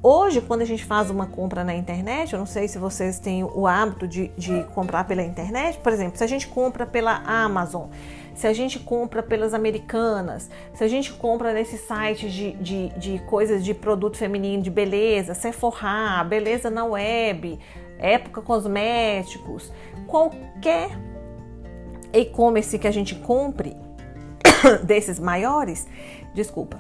Hoje, 0.04 0.42
quando 0.42 0.64
a 0.64 0.66
gente 0.66 0.84
faz 0.84 1.12
uma 1.12 1.28
compra 1.28 1.64
na 1.64 1.76
internet, 1.76 2.34
eu 2.34 2.40
não 2.40 2.46
sei 2.48 2.68
se 2.68 2.80
vocês 2.80 3.20
têm 3.20 3.44
o 3.44 3.68
hábito 3.68 4.08
de, 4.08 4.30
de 4.30 4.64
comprar 4.74 5.04
pela 5.04 5.22
internet, 5.22 5.78
por 5.78 5.94
exemplo, 5.94 6.18
se 6.18 6.24
a 6.24 6.28
gente 6.28 6.48
compra 6.48 6.88
pela 6.88 7.18
Amazon, 7.18 7.88
se 8.34 8.48
a 8.48 8.54
gente 8.54 8.80
compra 8.80 9.22
pelas 9.22 9.54
americanas, 9.54 10.50
se 10.74 10.84
a 10.84 10.88
gente 10.88 11.14
compra 11.14 11.54
nesses 11.54 11.82
sites 11.82 12.34
de, 12.34 12.54
de, 12.54 12.90
de 12.98 13.20
coisas 13.28 13.64
de 13.64 13.76
produto 13.76 14.18
feminino, 14.18 14.64
de 14.64 14.72
beleza, 14.72 15.36
Sephora, 15.36 16.24
beleza 16.28 16.72
na 16.72 16.84
web, 16.84 17.60
época 18.00 18.42
cosméticos, 18.42 19.72
qualquer 20.08 20.90
e-commerce 22.12 22.80
que 22.80 22.88
a 22.88 22.92
gente 22.92 23.14
compre 23.14 23.78
desses 24.84 25.20
maiores, 25.20 25.88
desculpa, 26.34 26.80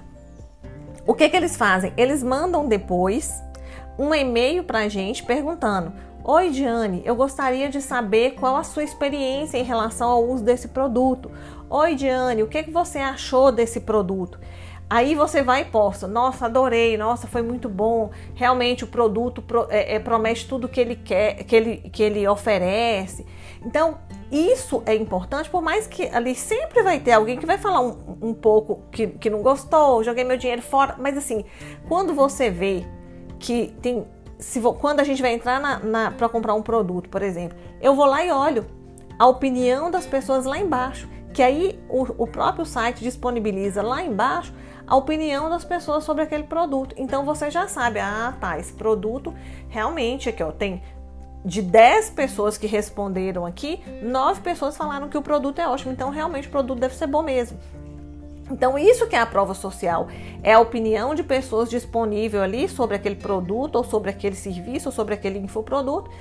o 1.05 1.13
que, 1.13 1.29
que 1.29 1.35
eles 1.35 1.55
fazem? 1.55 1.93
Eles 1.97 2.23
mandam 2.23 2.67
depois 2.67 3.41
um 3.97 4.13
e-mail 4.13 4.63
para 4.63 4.79
a 4.79 4.87
gente 4.87 5.23
perguntando: 5.23 5.93
Oi, 6.23 6.51
Diane, 6.51 7.01
eu 7.03 7.15
gostaria 7.15 7.69
de 7.69 7.81
saber 7.81 8.35
qual 8.35 8.55
a 8.55 8.63
sua 8.63 8.83
experiência 8.83 9.57
em 9.57 9.63
relação 9.63 10.09
ao 10.09 10.23
uso 10.23 10.43
desse 10.43 10.67
produto. 10.67 11.31
Oi, 11.69 11.95
Diane, 11.95 12.43
o 12.43 12.47
que, 12.47 12.63
que 12.63 12.71
você 12.71 12.99
achou 12.99 13.51
desse 13.51 13.79
produto? 13.79 14.39
Aí 14.87 15.15
você 15.15 15.41
vai 15.41 15.61
e 15.61 15.65
posta, 15.65 16.05
nossa, 16.05 16.47
adorei, 16.47 16.97
nossa, 16.97 17.25
foi 17.25 17.41
muito 17.41 17.69
bom. 17.69 18.11
Realmente 18.35 18.83
o 18.83 18.87
produto 18.87 19.41
é, 19.69 19.95
é, 19.95 19.99
promete 19.99 20.45
tudo 20.45 20.67
que 20.67 20.81
ele 20.81 20.97
quer, 20.97 21.45
que 21.45 21.55
ele, 21.55 21.77
que 21.77 22.03
ele 22.03 22.27
oferece. 22.27 23.25
Então, 23.65 23.97
isso 24.31 24.81
é 24.85 24.95
importante, 24.95 25.49
por 25.49 25.61
mais 25.61 25.85
que 25.85 26.07
ali 26.07 26.33
sempre 26.33 26.81
vai 26.81 26.99
ter 26.99 27.11
alguém 27.11 27.37
que 27.37 27.45
vai 27.45 27.57
falar 27.57 27.81
um, 27.81 27.97
um 28.21 28.33
pouco 28.33 28.81
que, 28.89 29.07
que 29.07 29.29
não 29.29 29.41
gostou, 29.41 30.03
joguei 30.03 30.23
meu 30.23 30.37
dinheiro 30.37 30.61
fora. 30.61 30.95
Mas 30.97 31.17
assim, 31.17 31.43
quando 31.87 32.13
você 32.13 32.49
vê 32.49 32.85
que 33.39 33.73
tem. 33.81 34.07
Se, 34.39 34.59
quando 34.79 35.01
a 35.01 35.03
gente 35.03 35.21
vai 35.21 35.33
entrar 35.33 35.59
na, 35.59 35.79
na 35.79 36.11
para 36.11 36.29
comprar 36.29 36.53
um 36.53 36.63
produto, 36.63 37.09
por 37.09 37.21
exemplo, 37.21 37.57
eu 37.81 37.93
vou 37.93 38.05
lá 38.05 38.23
e 38.23 38.31
olho 38.31 38.65
a 39.19 39.27
opinião 39.27 39.91
das 39.91 40.07
pessoas 40.07 40.45
lá 40.45 40.57
embaixo. 40.57 41.09
Que 41.33 41.43
aí 41.43 41.79
o, 41.89 42.23
o 42.23 42.27
próprio 42.27 42.65
site 42.65 43.01
disponibiliza 43.01 43.81
lá 43.81 44.01
embaixo 44.01 44.53
a 44.87 44.95
opinião 44.95 45.49
das 45.49 45.63
pessoas 45.63 46.03
sobre 46.03 46.23
aquele 46.23 46.43
produto. 46.43 46.95
Então 46.97 47.23
você 47.23 47.49
já 47.49 47.67
sabe, 47.67 47.99
ah, 47.99 48.35
tá, 48.39 48.57
esse 48.59 48.73
produto 48.73 49.33
realmente 49.69 50.27
aqui, 50.27 50.43
ó, 50.43 50.51
tem 50.51 50.81
de 51.43 51.61
10 51.61 52.11
pessoas 52.11 52.57
que 52.57 52.67
responderam 52.67 53.45
aqui, 53.45 53.81
9 54.03 54.41
pessoas 54.41 54.77
falaram 54.77 55.09
que 55.09 55.17
o 55.17 55.21
produto 55.21 55.59
é 55.59 55.67
ótimo. 55.67 55.91
Então 55.91 56.09
realmente 56.09 56.47
o 56.47 56.51
produto 56.51 56.79
deve 56.79 56.95
ser 56.95 57.07
bom 57.07 57.21
mesmo. 57.21 57.57
Então, 58.51 58.77
isso 58.77 59.07
que 59.07 59.15
é 59.15 59.19
a 59.19 59.25
prova 59.25 59.53
social, 59.53 60.07
é 60.43 60.53
a 60.53 60.59
opinião 60.59 61.15
de 61.15 61.23
pessoas 61.23 61.69
disponível 61.69 62.41
ali 62.41 62.67
sobre 62.67 62.97
aquele 62.97 63.15
produto, 63.15 63.77
ou 63.77 63.83
sobre 63.85 64.09
aquele 64.09 64.35
serviço, 64.35 64.89
ou 64.89 64.91
sobre 64.91 65.13
aquele 65.13 65.39
infoproduto. 65.39 66.11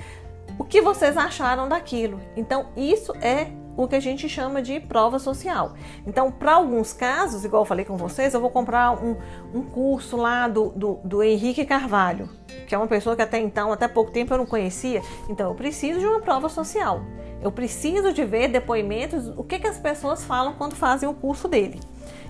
O 0.57 0.63
que 0.63 0.81
vocês 0.81 1.17
acharam 1.17 1.67
daquilo? 1.67 2.21
Então, 2.37 2.67
isso 2.77 3.13
é 3.17 3.47
o 3.83 3.87
que 3.87 3.95
a 3.95 3.99
gente 3.99 4.27
chama 4.27 4.61
de 4.61 4.79
prova 4.79 5.19
social. 5.19 5.73
Então, 6.05 6.31
para 6.31 6.53
alguns 6.53 6.93
casos, 6.93 7.45
igual 7.45 7.63
eu 7.63 7.65
falei 7.65 7.85
com 7.85 7.97
vocês, 7.97 8.33
eu 8.33 8.41
vou 8.41 8.49
comprar 8.49 8.91
um, 8.91 9.15
um 9.53 9.61
curso 9.61 10.17
lá 10.17 10.47
do, 10.47 10.69
do, 10.69 10.99
do 11.03 11.23
Henrique 11.23 11.65
Carvalho, 11.65 12.29
que 12.67 12.75
é 12.75 12.77
uma 12.77 12.87
pessoa 12.87 13.15
que 13.15 13.21
até 13.21 13.39
então, 13.39 13.71
até 13.71 13.87
pouco 13.87 14.11
tempo 14.11 14.33
eu 14.33 14.37
não 14.37 14.45
conhecia. 14.45 15.01
Então, 15.29 15.49
eu 15.49 15.55
preciso 15.55 15.99
de 15.99 16.05
uma 16.05 16.19
prova 16.19 16.49
social. 16.49 17.01
Eu 17.41 17.51
preciso 17.51 18.13
de 18.13 18.23
ver 18.23 18.49
depoimentos, 18.49 19.27
o 19.35 19.43
que, 19.43 19.57
que 19.57 19.67
as 19.67 19.79
pessoas 19.79 20.23
falam 20.23 20.53
quando 20.53 20.75
fazem 20.75 21.09
o 21.09 21.13
curso 21.13 21.47
dele. 21.47 21.79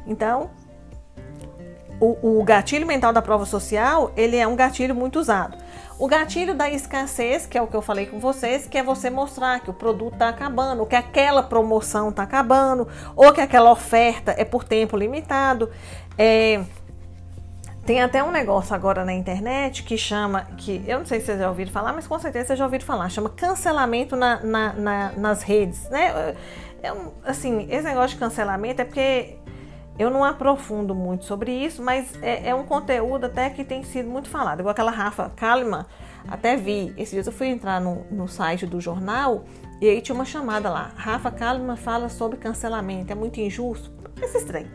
Então, 0.07 0.49
o, 2.01 2.39
o 2.39 2.43
gatilho 2.43 2.87
mental 2.87 3.13
da 3.13 3.21
prova 3.21 3.45
social, 3.45 4.11
ele 4.17 4.35
é 4.35 4.47
um 4.47 4.55
gatilho 4.55 4.95
muito 4.95 5.19
usado. 5.19 5.55
O 5.99 6.07
gatilho 6.07 6.55
da 6.55 6.67
escassez, 6.67 7.45
que 7.45 7.55
é 7.55 7.61
o 7.61 7.67
que 7.67 7.75
eu 7.75 7.81
falei 7.81 8.07
com 8.07 8.19
vocês, 8.19 8.65
que 8.65 8.75
é 8.75 8.81
você 8.81 9.11
mostrar 9.11 9.59
que 9.59 9.69
o 9.69 9.73
produto 9.73 10.13
está 10.13 10.29
acabando, 10.29 10.83
que 10.87 10.95
aquela 10.95 11.43
promoção 11.43 12.09
está 12.09 12.23
acabando, 12.23 12.87
ou 13.15 13.31
que 13.31 13.39
aquela 13.39 13.71
oferta 13.71 14.33
é 14.35 14.43
por 14.43 14.63
tempo 14.63 14.97
limitado. 14.97 15.69
É, 16.17 16.63
tem 17.85 18.01
até 18.01 18.23
um 18.23 18.31
negócio 18.31 18.73
agora 18.73 19.05
na 19.05 19.13
internet 19.13 19.83
que 19.83 19.95
chama, 19.95 20.47
que 20.57 20.83
eu 20.87 20.97
não 20.97 21.05
sei 21.05 21.19
se 21.19 21.27
vocês 21.27 21.39
já 21.39 21.49
ouviram 21.49 21.71
falar, 21.71 21.93
mas 21.93 22.07
com 22.07 22.17
certeza 22.17 22.47
vocês 22.47 22.57
já 22.57 22.65
ouviram 22.65 22.85
falar, 22.85 23.09
chama 23.09 23.29
cancelamento 23.29 24.15
na, 24.15 24.43
na, 24.43 24.73
na, 24.73 25.11
nas 25.11 25.43
redes, 25.43 25.87
né? 25.91 26.35
Um, 26.83 27.11
assim, 27.23 27.67
esse 27.69 27.83
negócio 27.83 28.15
de 28.15 28.17
cancelamento 28.17 28.81
é 28.81 28.85
porque 28.85 29.37
eu 30.01 30.09
não 30.09 30.23
aprofundo 30.23 30.95
muito 30.95 31.25
sobre 31.25 31.51
isso, 31.51 31.83
mas 31.83 32.11
é, 32.23 32.49
é, 32.49 32.55
um 32.55 32.63
conteúdo 32.63 33.25
até 33.25 33.51
que 33.51 33.63
tem 33.63 33.83
sido 33.83 34.09
muito 34.09 34.27
falado. 34.29 34.59
Igual 34.59 34.71
aquela 34.71 34.89
Rafa 34.89 35.29
Kalimann, 35.29 35.85
até 36.27 36.57
vi. 36.57 36.91
Esses 36.97 37.11
dias 37.11 37.27
eu 37.27 37.31
fui 37.31 37.47
entrar 37.47 37.79
no, 37.79 38.03
no 38.09 38.27
site 38.27 38.65
do 38.65 38.81
jornal 38.81 39.45
e 39.79 39.87
aí 39.87 40.01
tinha 40.01 40.15
uma 40.15 40.25
chamada 40.25 40.71
lá. 40.71 40.91
Rafa 40.95 41.29
Kalimann 41.29 41.77
fala 41.77 42.09
sobre 42.09 42.37
cancelamento, 42.37 43.11
é 43.11 43.15
muito 43.15 43.39
injusto. 43.39 43.91
Esse 44.19 44.39
estranho. 44.39 44.71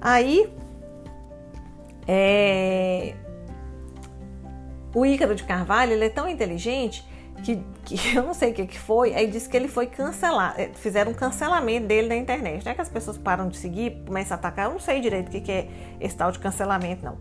Aí, 0.00 0.52
é, 2.08 3.14
o 4.92 5.06
Ícaro 5.06 5.36
de 5.36 5.44
Carvalho, 5.44 5.92
ele 5.92 6.06
é 6.06 6.10
tão 6.10 6.28
inteligente 6.28 7.06
que, 7.46 7.62
que 7.84 7.96
eu 8.16 8.24
não 8.24 8.34
sei 8.34 8.50
o 8.50 8.54
que, 8.54 8.66
que 8.66 8.78
foi, 8.78 9.14
aí 9.14 9.28
disse 9.28 9.48
que 9.48 9.56
ele 9.56 9.68
foi 9.68 9.86
cancelado, 9.86 10.60
é, 10.60 10.70
fizeram 10.74 11.12
um 11.12 11.14
cancelamento 11.14 11.86
dele 11.86 12.08
na 12.08 12.16
internet. 12.16 12.64
Não 12.64 12.72
é 12.72 12.74
que 12.74 12.80
as 12.80 12.88
pessoas 12.88 13.16
param 13.16 13.48
de 13.48 13.56
seguir, 13.56 14.02
começam 14.04 14.36
a 14.36 14.38
atacar, 14.38 14.66
eu 14.66 14.72
não 14.72 14.80
sei 14.80 15.00
direito 15.00 15.28
o 15.28 15.30
que, 15.30 15.40
que 15.40 15.52
é 15.52 15.68
esse 16.00 16.16
tal 16.16 16.32
de 16.32 16.38
cancelamento, 16.38 17.04
não. 17.04 17.18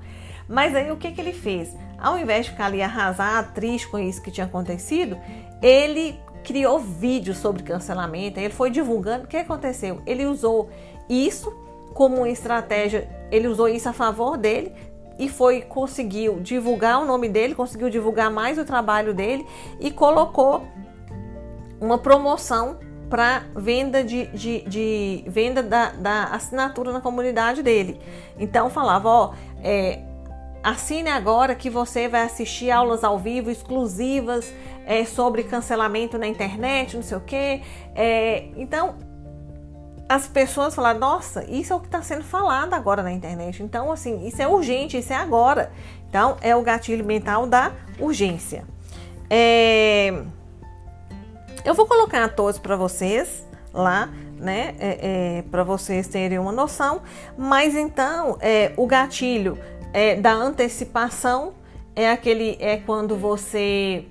Mas 0.48 0.76
aí 0.76 0.92
o 0.92 0.98
que, 0.98 1.12
que 1.12 1.22
ele 1.22 1.34
fez? 1.34 1.76
Ao 1.98 2.18
invés 2.18 2.46
de 2.46 2.52
ficar 2.52 2.66
ali 2.66 2.82
arrasado, 2.82 3.54
triste 3.54 3.88
com 3.88 3.98
isso 3.98 4.22
que 4.22 4.32
tinha 4.32 4.46
acontecido, 4.46 5.18
ele 5.62 6.20
criou 6.44 6.80
vídeos 6.80 7.38
sobre 7.38 7.64
cancelamento, 7.64 8.40
ele 8.40 8.54
foi 8.54 8.70
divulgando. 8.70 9.26
O 9.26 9.28
que 9.28 9.38
aconteceu? 9.38 10.02
Ele 10.06 10.26
usou 10.26 10.70
isso 11.10 11.52
como 11.94 12.18
uma 12.18 12.30
estratégia, 12.30 13.10
ele 13.32 13.48
usou 13.48 13.68
isso 13.68 13.90
a 13.90 13.94
favor 13.94 14.38
dele, 14.38 14.72
e 15.18 15.30
foi 15.30 15.62
conseguiu 15.62 16.40
divulgar 16.40 17.02
o 17.02 17.06
nome 17.06 17.30
dele, 17.30 17.56
conseguiu 17.56 17.90
divulgar 17.90 18.30
mais 18.30 18.58
o 18.58 18.66
trabalho 18.66 19.14
dele 19.14 19.46
e 19.80 19.92
colocou 19.92 20.68
uma 21.80 21.98
promoção 21.98 22.78
para 23.10 23.44
venda 23.56 24.04
de, 24.04 24.26
de, 24.28 24.62
de, 24.62 25.24
venda 25.28 25.62
da, 25.62 25.92
da, 25.92 26.24
assinatura 26.26 26.92
na 26.92 27.00
comunidade 27.00 27.62
dele. 27.62 28.00
Então 28.38 28.70
falava, 28.70 29.08
ó, 29.08 29.34
é, 29.64 30.02
assine 30.64 31.10
agora 31.10 31.54
que 31.56 31.70
você 31.70 32.08
vai 32.08 32.24
assistir 32.24 32.72
aulas 32.72 33.04
ao 33.04 33.20
vivo 33.20 33.52
exclusivas 33.52 34.52
é, 34.86 35.06
sobre 35.06 35.44
cancelamento 35.44 36.18
na 36.18 36.28
internet, 36.28 36.96
não 36.96 37.04
sei 37.04 37.18
o 37.18 37.22
quê. 37.22 37.62
É, 37.96 38.50
então 38.56 38.96
as 40.08 40.28
pessoas 40.28 40.76
falaram, 40.76 41.00
nossa, 41.00 41.44
isso 41.50 41.74
é 41.74 41.76
o 41.76 41.80
que 41.80 41.88
está 41.88 42.02
sendo 42.02 42.24
falado 42.24 42.74
agora 42.74 43.02
na 43.02 43.12
internet. 43.12 43.64
Então, 43.64 43.92
assim, 43.92 44.28
isso 44.28 44.42
é 44.42 44.48
urgente, 44.48 44.98
isso 44.98 45.12
é 45.12 45.16
agora. 45.16 45.72
Então, 46.08 46.38
é 46.42 46.56
o 46.56 46.62
gatilho 46.62 47.04
mental 47.04 47.48
da 47.48 47.72
urgência. 48.00 48.66
É... 49.30 50.14
Eu 51.64 51.74
vou 51.74 51.88
colocar 51.88 52.28
todos 52.30 52.60
para 52.60 52.76
vocês 52.76 53.46
lá, 53.74 54.10
né? 54.38 54.76
É, 54.80 55.40
é, 55.40 55.44
para 55.50 55.64
vocês 55.64 56.08
terem 56.08 56.38
uma 56.38 56.52
noção. 56.52 57.02
Mas 57.36 57.74
então, 57.76 58.38
é, 58.40 58.74
o 58.78 58.86
gatilho 58.86 59.58
é, 59.92 60.16
da 60.16 60.32
antecipação 60.34 61.54
é 61.96 62.12
aquele, 62.12 62.56
é 62.60 62.78
quando 62.78 63.18
você 63.18 64.06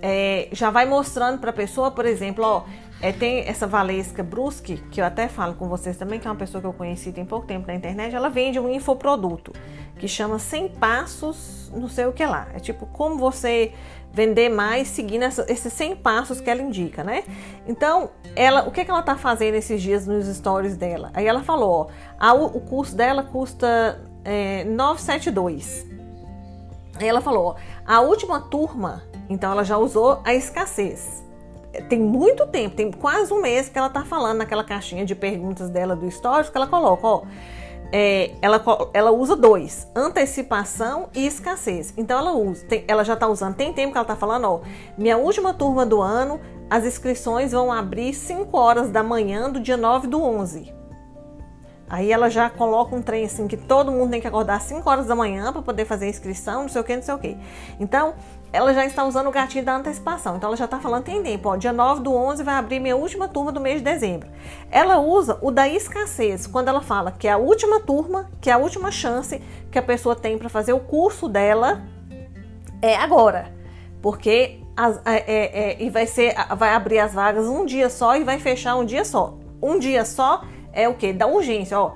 é, 0.00 0.48
já 0.52 0.70
vai 0.70 0.86
mostrando 0.86 1.38
para 1.38 1.50
a 1.50 1.52
pessoa, 1.52 1.90
por 1.90 2.06
exemplo, 2.06 2.44
ó, 2.44 2.64
é, 3.02 3.12
tem 3.12 3.40
essa 3.48 3.66
Valesca 3.66 4.22
Bruschi, 4.22 4.76
que 4.90 5.00
eu 5.00 5.04
até 5.04 5.26
falo 5.26 5.54
com 5.54 5.68
vocês 5.68 5.96
também, 5.96 6.20
que 6.20 6.28
é 6.28 6.30
uma 6.30 6.36
pessoa 6.36 6.60
que 6.60 6.66
eu 6.66 6.72
conheci 6.72 7.12
tem 7.12 7.24
pouco 7.24 7.46
tempo 7.46 7.66
na 7.66 7.74
internet. 7.74 8.14
Ela 8.14 8.28
vende 8.28 8.60
um 8.60 8.68
infoproduto 8.68 9.52
que 9.98 10.06
chama 10.06 10.38
100 10.38 10.68
passos, 10.70 11.72
não 11.74 11.88
sei 11.88 12.04
o 12.04 12.12
que 12.12 12.24
lá. 12.24 12.48
É 12.54 12.58
tipo 12.58 12.84
como 12.86 13.16
você 13.16 13.72
vender 14.12 14.50
mais 14.50 14.88
seguindo 14.88 15.22
essa, 15.22 15.50
esses 15.50 15.72
100 15.72 15.96
passos 15.96 16.40
que 16.42 16.50
ela 16.50 16.60
indica, 16.60 17.02
né? 17.02 17.24
Então, 17.66 18.10
ela, 18.36 18.68
o 18.68 18.70
que, 18.70 18.84
que 18.84 18.90
ela 18.90 19.02
tá 19.02 19.16
fazendo 19.16 19.54
esses 19.54 19.80
dias 19.80 20.06
nos 20.06 20.26
stories 20.26 20.76
dela? 20.76 21.10
Aí 21.14 21.26
ela 21.26 21.42
falou: 21.42 21.70
ó, 21.70 21.86
a, 22.18 22.34
o 22.34 22.60
curso 22.60 22.94
dela 22.94 23.22
custa 23.22 23.98
é, 24.24 24.64
972. 24.64 25.86
Aí 26.96 27.08
ela 27.08 27.22
falou: 27.22 27.46
ó, 27.46 27.56
a 27.86 28.00
última 28.00 28.40
turma, 28.40 29.02
então 29.26 29.50
ela 29.50 29.64
já 29.64 29.78
usou 29.78 30.20
a 30.22 30.34
escassez 30.34 31.29
tem 31.88 32.00
muito 32.00 32.46
tempo, 32.46 32.74
tem 32.74 32.90
quase 32.90 33.32
um 33.32 33.40
mês 33.40 33.68
que 33.68 33.78
ela 33.78 33.88
tá 33.88 34.04
falando 34.04 34.38
naquela 34.38 34.64
caixinha 34.64 35.04
de 35.04 35.14
perguntas 35.14 35.68
dela 35.70 35.94
do 35.94 36.06
histórico 36.06 36.50
que 36.50 36.58
ela 36.58 36.66
coloca, 36.66 37.06
ó. 37.06 37.22
É, 37.92 38.30
ela, 38.40 38.62
ela 38.94 39.10
usa 39.10 39.34
dois, 39.34 39.88
antecipação 39.96 41.08
e 41.12 41.26
escassez. 41.26 41.92
Então 41.96 42.18
ela 42.18 42.32
usa, 42.32 42.64
tem, 42.66 42.84
ela 42.86 43.04
já 43.04 43.16
tá 43.16 43.26
usando, 43.26 43.56
tem 43.56 43.72
tempo 43.72 43.92
que 43.92 43.98
ela 43.98 44.06
tá 44.06 44.14
falando, 44.14 44.44
ó, 44.44 44.60
minha 44.96 45.18
última 45.18 45.52
turma 45.52 45.84
do 45.84 46.00
ano, 46.00 46.40
as 46.68 46.84
inscrições 46.84 47.50
vão 47.50 47.72
abrir 47.72 48.14
5 48.14 48.56
horas 48.56 48.90
da 48.90 49.02
manhã 49.02 49.50
do 49.50 49.58
dia 49.58 49.76
9 49.76 50.06
do 50.06 50.22
11. 50.22 50.72
Aí 51.88 52.12
ela 52.12 52.30
já 52.30 52.48
coloca 52.48 52.94
um 52.94 53.02
trem 53.02 53.24
assim 53.24 53.48
que 53.48 53.56
todo 53.56 53.90
mundo 53.90 54.12
tem 54.12 54.20
que 54.20 54.26
acordar 54.28 54.60
5 54.60 54.88
horas 54.88 55.06
da 55.06 55.16
manhã 55.16 55.52
para 55.52 55.60
poder 55.60 55.84
fazer 55.84 56.04
a 56.04 56.08
inscrição, 56.08 56.62
não 56.62 56.68
sei 56.68 56.80
o 56.80 56.84
que, 56.84 56.94
não 56.94 57.02
sei 57.02 57.14
o 57.14 57.18
que. 57.18 57.36
Então, 57.80 58.14
ela 58.52 58.74
já 58.74 58.84
está 58.84 59.04
usando 59.04 59.28
o 59.28 59.30
gatilho 59.30 59.64
da 59.64 59.76
antecipação. 59.76 60.36
Então 60.36 60.48
ela 60.48 60.56
já 60.56 60.64
está 60.64 60.78
falando, 60.80 61.04
tem 61.04 61.22
tempo, 61.22 61.48
ó, 61.48 61.56
dia 61.56 61.72
9 61.72 62.02
do 62.02 62.14
11 62.14 62.42
vai 62.42 62.54
abrir 62.54 62.80
minha 62.80 62.96
última 62.96 63.28
turma 63.28 63.52
do 63.52 63.60
mês 63.60 63.78
de 63.78 63.84
dezembro. 63.84 64.28
Ela 64.70 64.98
usa 64.98 65.38
o 65.40 65.50
da 65.50 65.68
escassez, 65.68 66.46
quando 66.46 66.68
ela 66.68 66.80
fala 66.80 67.12
que 67.12 67.28
é 67.28 67.32
a 67.32 67.38
última 67.38 67.80
turma, 67.80 68.28
que 68.40 68.50
é 68.50 68.52
a 68.52 68.58
última 68.58 68.90
chance 68.90 69.40
que 69.70 69.78
a 69.78 69.82
pessoa 69.82 70.16
tem 70.16 70.36
para 70.36 70.48
fazer 70.48 70.72
o 70.72 70.80
curso 70.80 71.28
dela 71.28 71.82
é 72.82 72.96
agora. 72.96 73.52
Porque 74.02 74.60
as, 74.76 75.00
é, 75.04 75.16
é, 75.26 75.70
é, 75.72 75.82
e 75.82 75.90
vai, 75.90 76.06
ser, 76.06 76.34
vai 76.56 76.70
abrir 76.70 76.98
as 76.98 77.12
vagas 77.12 77.46
um 77.46 77.64
dia 77.64 77.88
só 77.88 78.16
e 78.16 78.24
vai 78.24 78.38
fechar 78.38 78.76
um 78.76 78.84
dia 78.84 79.04
só. 79.04 79.34
Um 79.62 79.78
dia 79.78 80.04
só 80.04 80.42
é 80.72 80.88
o 80.88 80.94
que? 80.94 81.12
Da 81.12 81.26
urgência, 81.26 81.78
ó. 81.78 81.92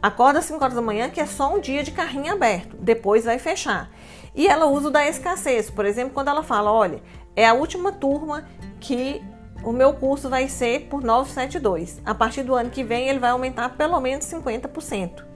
Acorda 0.00 0.40
às 0.40 0.46
5 0.46 0.64
horas 0.64 0.74
da 0.74 0.82
manhã, 0.82 1.08
que 1.08 1.20
é 1.20 1.26
só 1.26 1.54
um 1.54 1.60
dia 1.60 1.82
de 1.84 1.92
carrinho 1.92 2.32
aberto. 2.32 2.76
Depois 2.80 3.24
vai 3.24 3.38
fechar. 3.38 3.88
E 4.34 4.46
ela 4.46 4.66
usa 4.66 4.88
o 4.88 4.90
da 4.90 5.06
escassez, 5.06 5.70
por 5.70 5.84
exemplo, 5.84 6.14
quando 6.14 6.28
ela 6.28 6.42
fala: 6.42 6.72
olha, 6.72 7.02
é 7.36 7.46
a 7.46 7.54
última 7.54 7.92
turma 7.92 8.44
que 8.80 9.22
o 9.62 9.72
meu 9.72 9.92
curso 9.92 10.28
vai 10.28 10.48
ser 10.48 10.88
por 10.88 11.02
972. 11.02 12.00
A 12.04 12.14
partir 12.14 12.42
do 12.42 12.54
ano 12.54 12.70
que 12.70 12.82
vem, 12.82 13.08
ele 13.08 13.18
vai 13.18 13.30
aumentar 13.30 13.70
pelo 13.70 14.00
menos 14.00 14.26
50%. 14.26 15.32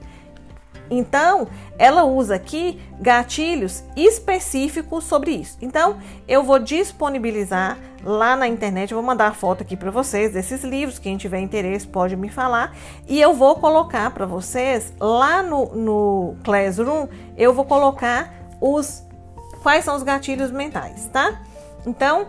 Então, 0.89 1.47
ela 1.77 2.03
usa 2.03 2.35
aqui 2.35 2.79
gatilhos 2.99 3.83
específicos 3.95 5.03
sobre 5.03 5.31
isso. 5.31 5.57
Então, 5.61 5.97
eu 6.27 6.43
vou 6.43 6.59
disponibilizar 6.59 7.77
lá 8.03 8.35
na 8.35 8.47
internet, 8.47 8.93
vou 8.93 9.03
mandar 9.03 9.27
a 9.27 9.33
foto 9.33 9.63
aqui 9.63 9.75
para 9.75 9.91
vocês 9.91 10.31
desses 10.31 10.63
livros, 10.63 10.97
quem 10.99 11.17
tiver 11.17 11.39
interesse 11.39 11.85
pode 11.85 12.15
me 12.15 12.29
falar, 12.29 12.73
e 13.07 13.19
eu 13.19 13.33
vou 13.33 13.55
colocar 13.55 14.11
para 14.11 14.25
vocês 14.25 14.93
lá 14.99 15.43
no, 15.43 15.75
no 15.75 16.35
Classroom, 16.43 17.07
eu 17.35 17.53
vou 17.53 17.65
colocar 17.65 18.36
os 18.61 19.03
quais 19.61 19.83
são 19.83 19.95
os 19.95 20.03
gatilhos 20.03 20.51
mentais, 20.51 21.07
tá? 21.11 21.41
Então, 21.85 22.27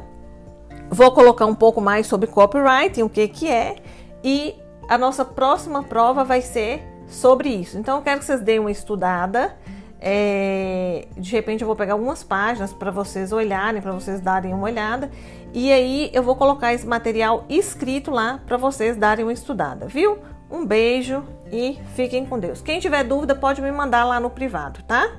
vou 0.91 1.13
colocar 1.13 1.47
um 1.47 1.55
pouco 1.55 1.81
mais 1.81 2.07
sobre 2.07 2.27
copyright, 2.27 3.03
o 3.03 3.09
que 3.09 3.29
que 3.29 3.49
é, 3.49 3.77
e 4.23 4.55
a 4.89 4.97
nossa 4.97 5.25
próxima 5.25 5.83
prova 5.83 6.25
vai 6.25 6.41
ser 6.41 6.83
sobre 7.07 7.49
isso. 7.49 7.79
Então, 7.79 7.97
eu 7.99 8.03
quero 8.03 8.21
que 8.21 8.27
vocês 8.27 8.41
deem 8.41 8.59
uma 8.59 8.71
estudada. 8.71 9.57
É, 10.01 11.07
de 11.17 11.33
repente, 11.33 11.63
eu 11.63 11.67
vou 11.67 11.77
pegar 11.77 11.95
algumas 11.95 12.23
páginas 12.23 12.73
para 12.73 12.91
vocês 12.91 13.33
olharem, 13.33 13.83
para 13.83 13.93
vocês 13.93 14.21
darem 14.21 14.55
uma 14.55 14.65
olhada, 14.65 15.11
e 15.53 15.73
aí 15.73 16.11
eu 16.13 16.23
vou 16.23 16.37
colocar 16.37 16.73
esse 16.73 16.87
material 16.87 17.45
escrito 17.49 18.11
lá 18.11 18.41
para 18.47 18.57
vocês 18.57 18.97
darem 18.97 19.25
uma 19.25 19.33
estudada, 19.33 19.87
viu? 19.87 20.19
Um 20.51 20.65
beijo 20.65 21.25
e 21.53 21.79
fiquem 21.95 22.25
com 22.25 22.39
Deus. 22.39 22.63
Quem 22.63 22.81
tiver 22.81 23.05
dúvida, 23.05 23.35
pode 23.35 23.61
me 23.61 23.71
mandar 23.73 24.05
lá 24.05 24.21
no 24.21 24.31
privado, 24.31 24.83
tá? 24.85 25.11